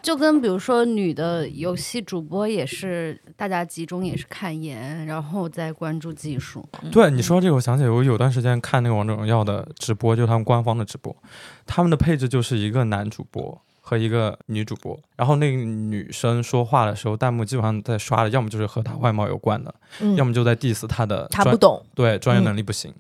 [0.04, 6.68] 就跟比如说女的游戏主播也是，大家集中也是看颜，然后再关注技术。
[6.92, 11.16] 对你说这个，我想起我有段时间看那个王者荣耀的直播，就是他们官方的直播，
[11.66, 22.94] 他们的配置就是一个男主播和一个女主播，然后那个女生说话的时候，弹幕基本上在刷的，要么就是和她外貌有关的，嗯要么就在 diss 她的，他不懂，对专业能力不行。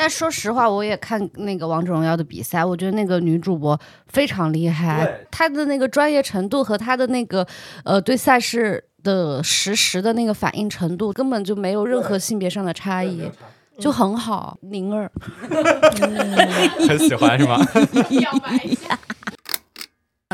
[0.00, 7.46] 但说实话，我也看那个王者荣耀的比赛，我觉得那个女主播非常厉害，她的那个专业程度和她的那个
[7.84, 13.30] 呃对赛事的实时的那个反应程度，根本就没有任何性别上的差异，
[13.78, 14.56] 就很好。
[14.62, 15.12] 宁儿，
[16.88, 17.58] 很喜欢是吗？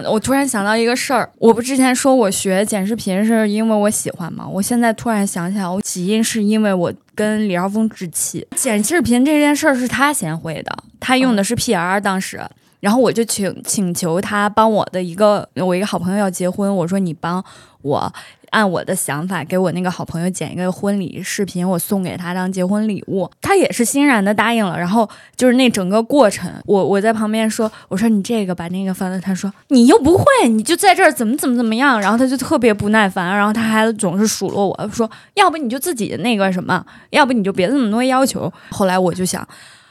[0.04, 4.46] 我突然想到一个事儿，我不之前说我学剪视频是因为我喜欢吗？
[4.46, 8.46] 我现在突然想起来，我起因是因为我跟李少峰置气。
[8.54, 12.38] 剪视频这件事儿是他先会的，他用的是 PR 当时，
[12.80, 17.42] 然后我就请请求他帮我的一个我一个好朋友要结婚，我说你帮
[17.80, 18.12] 我。
[18.50, 23.30] 按我的想法，给我那个好朋友剪一个婚礼视频，我送给他当结婚礼物。
[23.40, 24.78] 他也是欣然的答应了。
[24.78, 32.00] 然后就是那整个过程，我我在旁边说，我说你这个把那个放在，他说你又不会，你就在这儿怎么怎么怎么样。
[32.00, 38.52] 然后他就特别不耐烦，然后他还总是数落我说，要不你就自己那个什么，要不你就别这么多要求。
[38.70, 39.46] 后来我就想，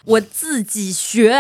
[0.06, 1.36] 我自己学。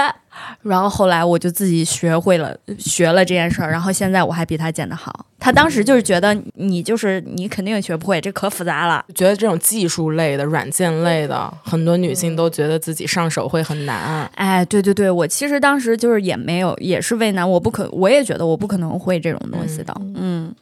[0.63, 3.72] 然后后来我就自己学会了，学了这件事儿。
[3.72, 5.26] 然后现在我还比他剪得好。
[5.39, 9.05] 他当时就是觉得你就是你肯定学不会，这可复杂了。
[9.16, 14.30] 觉得这种技术类的、软件类的，很多女性都觉得自己上手会很难。
[14.36, 19.95] 哎，对对对，我其实当时就是也没有，也是为难，我不可，我也觉得我不可能会这种东西的。
[20.16, 20.53] 嗯。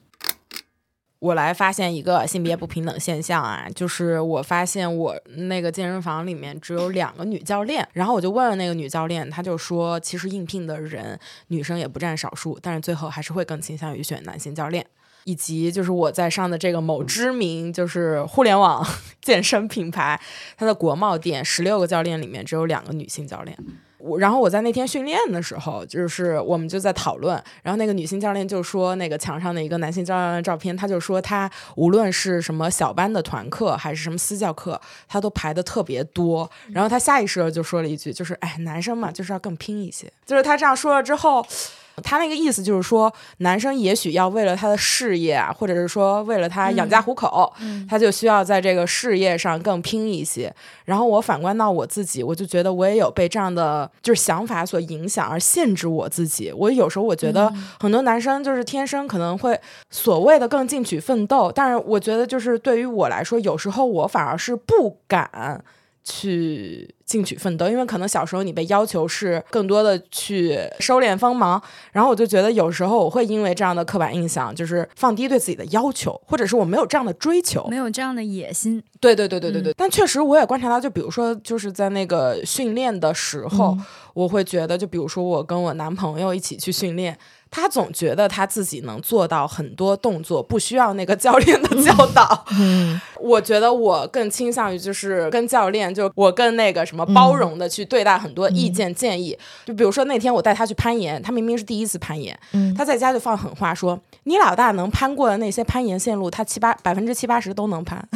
[1.23, 11.17] 我来发现一个性别不平等现象啊，就是我发现我那个健身房里面只有两个女教练，然后我就问了那个女教练，她就说，其实应聘的人
[11.47, 14.85] 女生也不占少数，但是最后还是会更倾向于选男性教练。
[15.23, 18.85] 以及就是我在上的这个某知名就是互联网
[19.23, 20.19] 健身品牌，
[20.57, 23.57] 它的国贸店十六个教练里面只有两个女性教练。
[24.03, 36.49] 我然后我在那天训练的时候，就是我们就在讨论，然后那个女性教练就说，那个墙上的一个男性教练的照片，他就说他无论是什么小班的团课还是什么私教课，他都排的特别多。
[36.73, 40.11] 然后他下意识的就说了一句，就是哎，男生嘛就是要更拼一些。
[40.25, 41.45] 就是他这样说了之后。
[42.01, 47.53] 他那个意思就是说，男生也许要为了他的事业啊，或者是说为了他养家糊口，
[47.87, 50.53] 他就需要在这个事业上更拼一些。
[50.85, 56.51] 然后我反观到我自己，我就觉得我也有被这样的就是想法所影响而限制我自己。
[56.51, 59.59] 我有时候我觉得很多男生就是天生可能会
[59.91, 65.63] 所谓的更进取奋斗，但是我觉得就是对于我来说，有时候我反而是不敢。
[66.03, 78.83] 去进取奋斗，因为可能小时候你被要求是更多的去收敛锋芒，然后我就觉得有时候我会因为这样的刻板印象，就是放低对自己的要求，或者是我没有这样的追求，没有这样的野心。
[78.99, 79.73] 对对对对对对。
[79.77, 83.77] 但确实我也观察到，就比如说就是在那个训练的时候，
[84.13, 87.17] 我会觉得，就比如说我跟我男朋友一起去训练。
[87.55, 92.43] 他总觉得他自己能做到很多动作，不需要那个教练的教导。
[92.59, 99.37] 嗯，我觉得我更倾向于就是跟教练，就我更那个什么包容的去对待很多意见建议。
[99.65, 102.35] 就比如说那天我带他去攀岩，他明明是第一次攀岩，
[102.75, 108.03] 他在家就放狠话说：“你老大能攀过的那些攀岩线路，他七八百分之七八十都能攀。”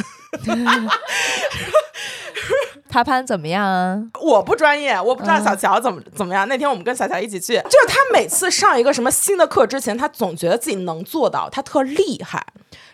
[2.88, 4.02] 他攀怎么样啊？
[4.20, 6.48] 我不专业，我不知道小乔怎么、怎么样。
[6.48, 12.44] 那天我们跟小乔一起去，就是他每次上一个什么新的课之前，他总觉得自己能做到，他特厉害。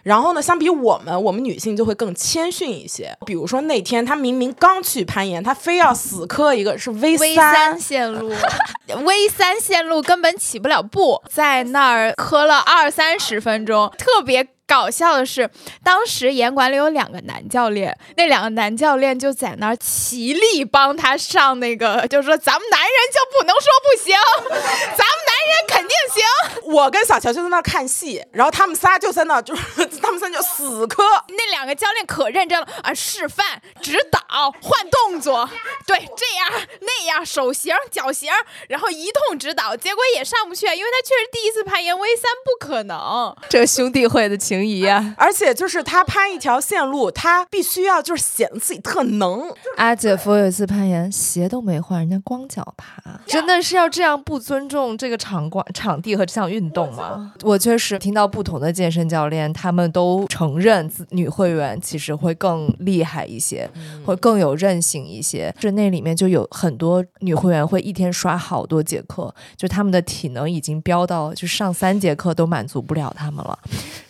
[0.03, 3.17] 然后呢，相比我们，我们女性就会更谦逊一些。
[3.25, 8.31] 比如说那天他明明刚去攀岩，他非要死磕一个是 V 三线路，
[9.05, 14.47] V 三线路根本起不了步，在那儿磕了二三十分钟，特别。
[14.67, 15.49] 搞笑的是，
[15.83, 24.17] 当时严管里有两个男教练，那两个男教练就在那儿齐力帮他上那个，就是说咱们男人就不能说不行，
[24.49, 26.73] 咱们男人肯定行。
[26.73, 31.03] 我跟小乔就在那儿看戏，然后他们仨就在那儿，就是 他们仨就死磕。
[31.29, 35.49] 那两个教练可认真了啊，示范、指导、换动作，
[35.87, 38.31] 对，这样那样，手型、脚型，
[38.69, 43.37] 然后一通指导，结果也上不去，因为他确实第一次攀岩，V 三不可能。
[43.49, 45.15] 这兄弟会的情谊啊！
[45.17, 49.43] 而且就是他攀一条线路，他必须要就是显得自己特能。
[49.77, 57.33] 阿姐夫有一次攀岩，鞋都没换，人家光脚爬，真的是要这样不尊重这个场馆、场地和这项运动吗？
[57.43, 63.69] 我确实听到不同的健身教练，他们都承认自女会员其实会更厉害一些，
[64.05, 65.55] 会更有韧性一些。
[65.59, 73.59] 就那里面就有很多女会员会一天刷好多节课，就他们的体能已经飙到，就上三节课都满足不了他们了。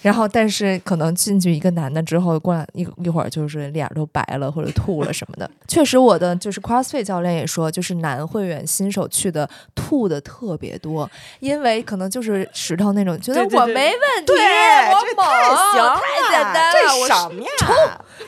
[0.01, 5.49] 然后，但是可能进去一个男的之后，过两一一会儿就是脸都白了或者吐了什么的。
[5.69, 11.09] 确实，我的就是 CrossFit 教练也说，就是男会员新手去的吐的特别多，
[11.39, 17.49] 因为可能就是石头那种，觉得我没问题，对，我这太行，太简单了，这什么呀？
[17.59, 17.77] 冲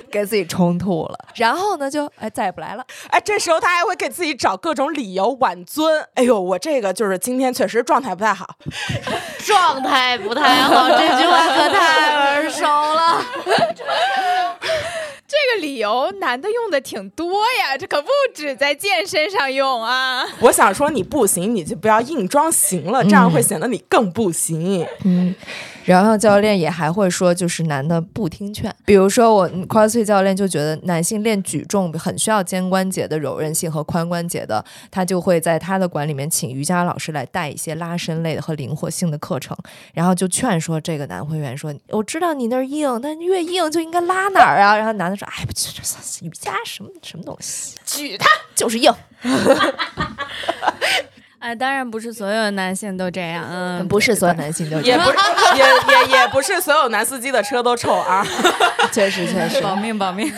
[0.08, 1.18] 给自己冲吐了。
[1.34, 2.86] 然后呢，就哎再也不来了。
[3.08, 6.06] 哎，这时候他还会给自己找各种理由挽尊。
[6.14, 8.46] 哎呦，我这个就是今天确实状态不太好。
[9.44, 13.24] 状态不太好，这句话可太太耳熟了。
[15.46, 20.24] 这个理由男的用的挺多呀，这可不止在健身上用啊。
[20.40, 24.84] 我想说你不行，你就不要硬装行了，这样会显得你更不行。
[25.04, 25.32] 嗯，
[25.84, 28.74] 然后教练也还会说，就是男的不听劝。
[28.84, 39.56] 比如说我 CrossFit 教练就觉得男性练举重很需要肩关节的柔韧性和髋关节的，他就会在他的馆里面请瑜伽老师来带一些拉伸类的和灵活性的课程，
[39.94, 48.92] 然后就劝说这个男会员说：“我知道你那儿硬，但越硬就应该拉哪儿啊？”然后男的说：“哎，不，这这瑜伽什么什么东西，举他， 就是硬。
[51.46, 55.16] ”哎，当然不是所有的男性都这样，嗯，不是所有男性都这样 也不是，
[55.56, 58.26] 也也也不是所有男司机的车都臭啊。
[58.92, 60.32] 确实确实保命保命。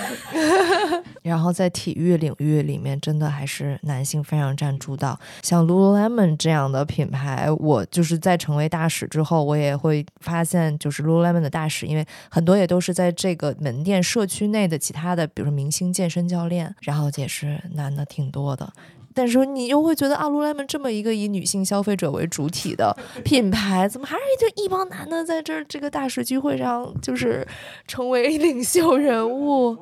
[1.24, 5.18] 然后在体育领域里面，真的还是男性非常占主导。
[5.42, 18.70] 像 Lululemon 这样的品牌，我就是在成为大使之后，我也会发现，就是 Lululemon 的大使，因为很多也都是在这个门店社区内的其他的，比如说明星健身教练，然后也是男的挺多的。
[19.18, 27.44] 但是你又会觉得啊，Lululemon 这么一个以女性消费者为主体的 品牌，怎么还是就一帮男的在这儿这个大使聚会上，就是
[27.88, 29.76] 成为领袖人物？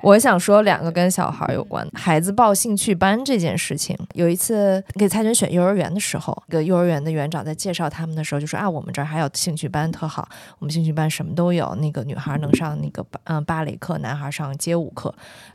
[0.00, 3.96] 我想说两个跟小孩有关，孩子报兴趣班这件事情。
[4.14, 10.28] 有一次给蔡娟选幼儿园的时候，个幼儿园的园长在介绍他们的时候就说啊，我们这儿还有兴趣班特好，
[10.58, 15.12] 我们兴趣班什么都有，那个女孩能上那个嗯芭蕾课，男孩上街舞课，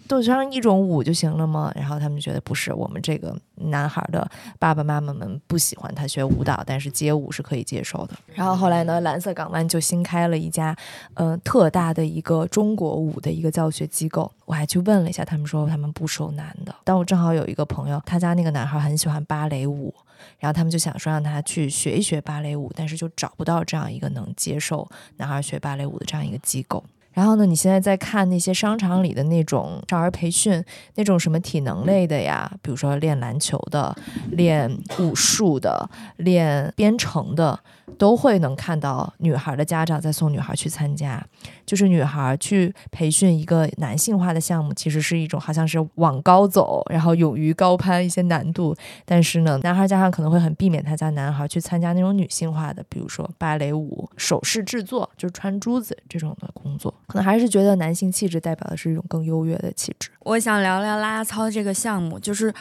[0.08, 1.72] 都上一种舞就行了吗？
[1.76, 4.30] 然后他们觉得不是，我们这个男孩的
[4.60, 8.14] 爸爸妈妈们不喜欢他学舞蹈，但是街舞是可以接受的。
[8.34, 10.76] 然后后来呢，蓝色港湾就新开了一家
[11.14, 14.30] 嗯、呃特大的一个中国舞的一个教学机构。
[14.46, 16.76] 我还去问了一下，他们说他们不收男的。
[16.84, 19.94] 但我正好有一个朋友，他家那个男孩很喜欢芭蕾舞，
[20.40, 24.88] 然后他们就想说让他去学一学芭蕾舞，但是就找不到这样一个能接受
[25.18, 26.84] 男孩学芭蕾舞的这样一个机构。
[27.14, 30.64] 然后呢，你现在在看那些商场里的那种少儿培训，
[30.96, 33.96] 那种什么体能类的呀，比如说练篮球的、
[34.32, 35.88] 练武术的、
[36.18, 37.60] 练编程的，
[37.98, 41.24] 都会能看到女孩的家长在送女孩去参加。
[41.66, 48.76] 就是女孩去培训一个男性化的项目，其实是一种好像是往高走，然后勇于高攀一些难度。
[49.06, 60.10] 但是呢，男孩家长可能会很避免他家男孩去参加那种女性化的，比如说芭蕾舞、首饰制作，就是穿珠子这种的工作，可能还是觉得男性气质代表的是一种更优越的气质。
[60.20, 62.54] 我想聊聊拉操这个项目，就是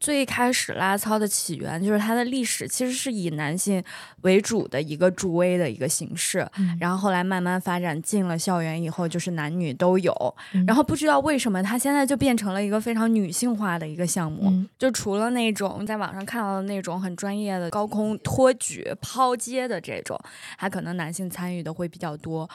[0.00, 3.84] 最开始拉操的起源，就是它的历史其实是以男性
[4.22, 20.18] 为主的一个助威的一个形式，嗯然后后来慢慢发展进了校园以后，就是男女都有，嗯然后不知道为什么它现在就变成了一个非常女性化的一个项目，嗯就除了那种在网上看到的那种很专业的高空托举、抛接的这种，
[20.56, 22.48] 还可能男性参与的会比较多。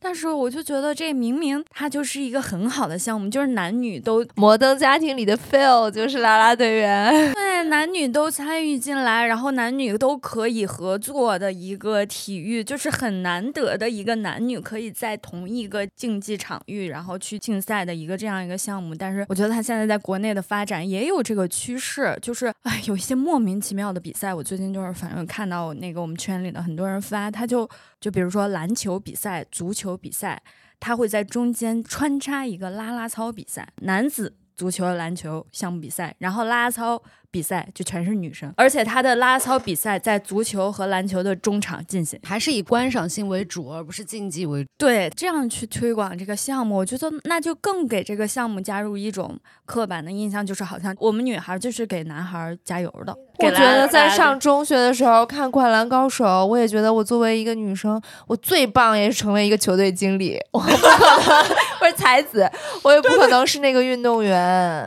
[0.00, 18.94] 但是我就觉得这明明它就是一个很好的项目，就是男女都摩登家庭里的 Phil 就是啦啦队员，对男女都参与进来，然后男女都可以合作的一个体育，就是很难得的一个男女可以在同一个竞技场域，然后去竞赛的一个这样一个项目。
[18.94, 24.32] 但是我觉得它现在在国内的发展也有这个趋势，就是哎，有一些莫名其妙的比赛。
[24.32, 27.68] 我最近就是反正看到那个我们圈里的很多人发，他就
[28.00, 30.42] 就比如说篮球比赛、足球比赛，
[30.78, 42.18] 它会在中间穿插一个拉拉操比赛，男子足球、篮球项目比赛，然后拉拉操比赛就全是女生，而且他的啦啦操比赛在足球和篮球的中场进行。
[42.24, 44.68] 还是以观赏性为主，而不是竞技为主。
[44.76, 53.16] 对，这样去推广这个项目，我觉得那就更给这个项目加入一种刻板的印象，就是好像我们女孩就是给男孩加油的。
[53.38, 60.38] 我觉得在上中学的时候看《灌篮高手》，我也觉得我作为一个女生，我最棒也是成为一个球队经理。
[60.52, 62.46] 我不可能， 我是才子，
[62.82, 64.38] 我也不可能是那个运动员。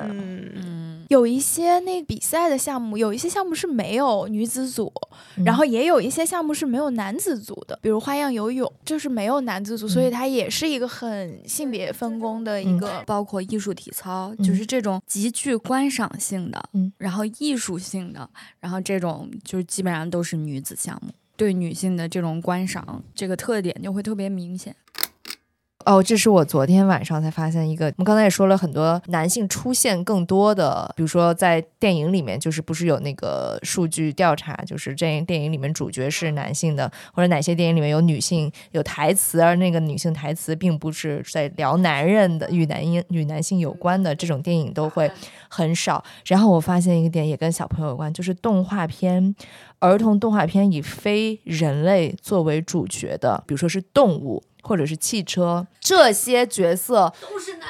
[0.07, 0.72] 嗯，
[1.13, 4.91] 有一些那比赛的项目，有一些项目是没有女子组，
[5.37, 13.03] 嗯然后也有一些项目是没有男子组的，比如花样游泳就是没有男子组，所以它也是一个很性别分工的一个。
[13.05, 18.27] 包括艺术体操，嗯就是这种极具观赏性的，嗯然后艺术性的，
[18.59, 21.13] 然后这种就是基本上都是女子项目。
[21.35, 24.75] 对女性的这种观赏，这个特点就会特别明显。
[25.85, 27.85] 哦，这是我昨天晚上才发现一个。
[27.87, 45.09] 我们刚才也说了很多男性出现更多的，比如说在电影里面，就是不是有那个数据调查，就是这电影里面主角是男性的，或者哪些电影里面有女性有台词，而那个女性台词并不是在聊男人的，与男音与男性有关的这种电影都会
[45.49, 46.03] 很少。
[46.25, 49.35] 然后我发现一个点也跟小朋友有关，就是动画片。
[49.79, 57.13] 儿童动画片以非人类作为主角的，比如说是动物或者是汽车，这些角色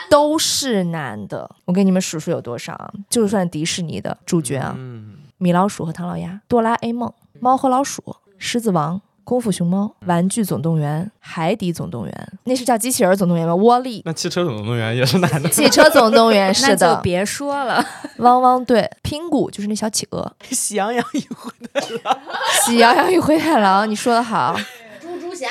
[0.09, 1.49] 都是男的。
[1.65, 2.89] 我给你们数数有多少啊？
[3.09, 8.01] 就算迪士尼的主角啊，嗯，米老鼠和唐老鸭、哆啦 A 梦、猫和老鼠、
[8.37, 9.01] 狮子王。
[9.25, 13.55] 功夫熊猫、玩具总动员、海底总动员，那是叫机器人总动员吗？
[13.55, 17.81] 窝力、那汽车总动员也是男的，汽车总动员 是那就的，别说了，
[18.17, 22.19] 汪汪队、拼谷就是那小企鹅，喜羊羊与灰太狼。
[22.65, 24.59] 喜羊羊与灰太狼，你说的好。
[24.99, 25.47] 猪猪侠，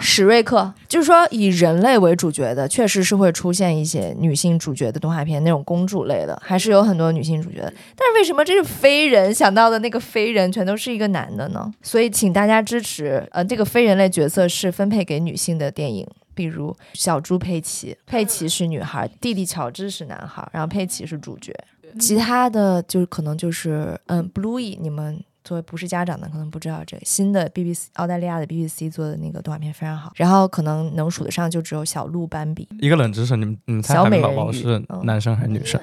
[0.00, 7.72] 史瑞克，就是说以人类为主角的，确实是会出现一些女性主角的动画片，那种公主类的，还是有很多女性主角的。
[7.96, 11.72] 但是为什么这是非人想到的那个非人全都是一个男的呢？
[11.82, 16.06] 所以请大家支持，呃，这个非人类角色是分配给女性的电影。
[16.36, 21.54] 比如小猪佩奇，佩奇是女孩，弟弟乔治是男孩，然后佩奇是主角。
[22.00, 32.66] 其他的就是可能就是，嗯，Bluey，你们作为不是家长的可能不知道这个新的 BBC 澳大利亚的 BBC 做的那个动画片非常好，然后可能能数得上就只有小鹿斑比。
[32.80, 35.78] 一个冷知识，你们你们猜小海绵美宝宝是嗯男生还是女生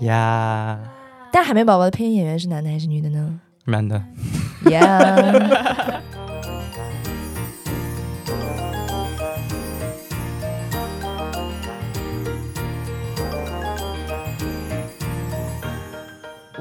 [0.00, 0.78] 呀？
[1.32, 3.40] 但海绵宝宝的配音演员是男的还是女的呢？
[3.66, 4.02] 男的，
[4.70, 5.16] 呀、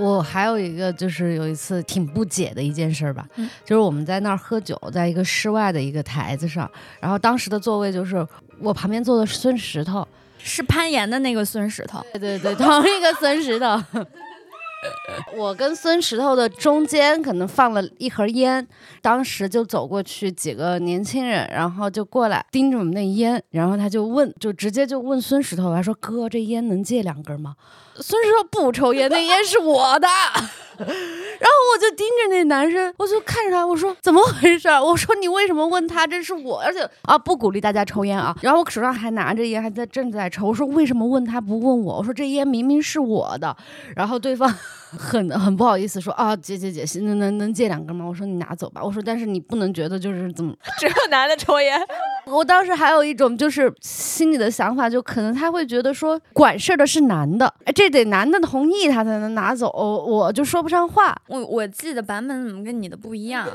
[0.05, 8.25] 我还有一个就是有一次挺不解的一件事儿吧，嗯就是我们在那儿喝酒，在一个室外的一个台子上，然后当时的座位就是
[8.59, 11.99] 我旁边坐的是孙石头，是攀岩的那个孙石头。
[12.13, 13.81] 对对对，同一个孙石头。
[15.35, 18.65] 我跟孙石头的中间可能放了一盒烟，
[19.01, 27.55] 当时就走过去几个年轻人，然后就过来盯着我们那烟，然后他就问，就直接就问孙石头，他说：“哥，这烟能借两根吗？”
[28.01, 30.07] 孙石头不抽烟，那烟是我的。
[30.77, 34.83] 然后我就盯着那男生，我就看着他，我说怎么回事儿？
[34.83, 36.05] 我说你为什么问他？
[36.05, 38.35] 这是我，而且啊不鼓励大家抽烟啊。
[38.41, 40.45] 然后我手上还拿着烟，还在正在抽。
[40.47, 41.97] 我说为什么问他不问我？
[41.99, 43.55] 我说这烟明明是我的。
[43.95, 48.05] 然后对方很 很不好意思说啊姐姐姐，能能能借两根吗？
[48.05, 48.83] 我说你拿走吧。
[48.83, 50.53] 我说但是你不能觉得就是怎么。
[50.77, 51.81] 只有男的抽烟。
[52.25, 61.15] 我当时还有一种就是心里的想法，就可能他会觉得说管事儿的是男的，哎，这得男的同意他才能拿走，我就说不上话。
[61.27, 63.47] 我我记得版本怎么跟你的不一样？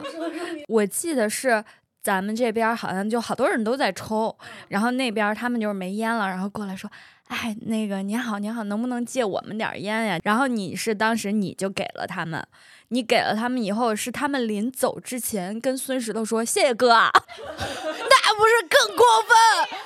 [0.68, 1.64] 我记得是
[2.02, 4.36] 咱们这边好像就好多人都在抽，
[4.68, 6.90] 然后那边他们就是没烟了，然后过来说。
[7.30, 10.18] 哎，那个你好，你好，能不能借我们点烟呀？
[10.24, 12.44] 然后你是当时你就给了他们，
[12.88, 17.08] 你给了他们以后，是他们临走之前跟孙石头说谢谢哥啊，
[17.38, 19.78] 那不是更过分？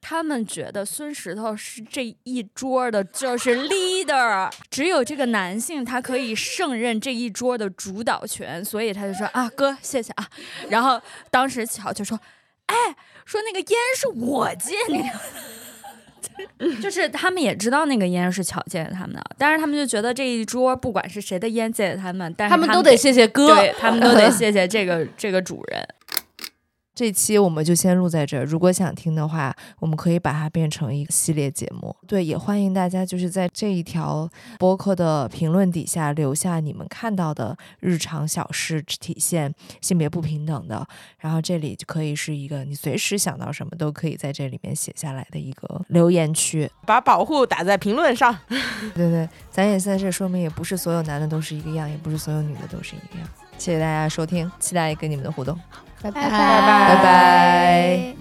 [0.00, 10.28] 他们觉得孙石头是这一桌的，就是 leader，只有这个男性他可以胜任这一桌的主导权，所以他就说啊哥谢谢啊，
[10.68, 11.00] 然后
[11.30, 12.18] 当时巧就说。
[12.66, 12.74] 哎，
[13.26, 16.78] 说那个烟是我借你的。
[16.80, 25.86] 就是他们也知道那个烟是巧借给他们的，但是他们就觉得这一桌不管是谁的烟借给他们，但是们他们都得谢谢哥，对他们都得 谢谢这个这个主人。
[26.94, 28.44] 这期我们就先录在这儿。
[28.44, 31.94] 如果想听的话，我们可以把它变成一个系列节目。
[32.06, 34.28] 对，也欢迎大家就是在这一条
[34.58, 40.86] 播客的评论底下留下你们看到的日常小事，体现性别不平等的。
[41.18, 46.70] 然后这里就可以是一个你随时想到什么都可以在这里面写下来的一个留言区。
[46.84, 48.36] 把保护打在评论上。
[48.94, 53.28] 对对，咱也在这说明，也不是所有男的都是一个样，也不是所有女的都是一个样。
[53.56, 55.58] 谢谢大家收听，期待跟你们的互动。
[56.02, 56.30] 拜拜。
[56.30, 58.16] 拜拜。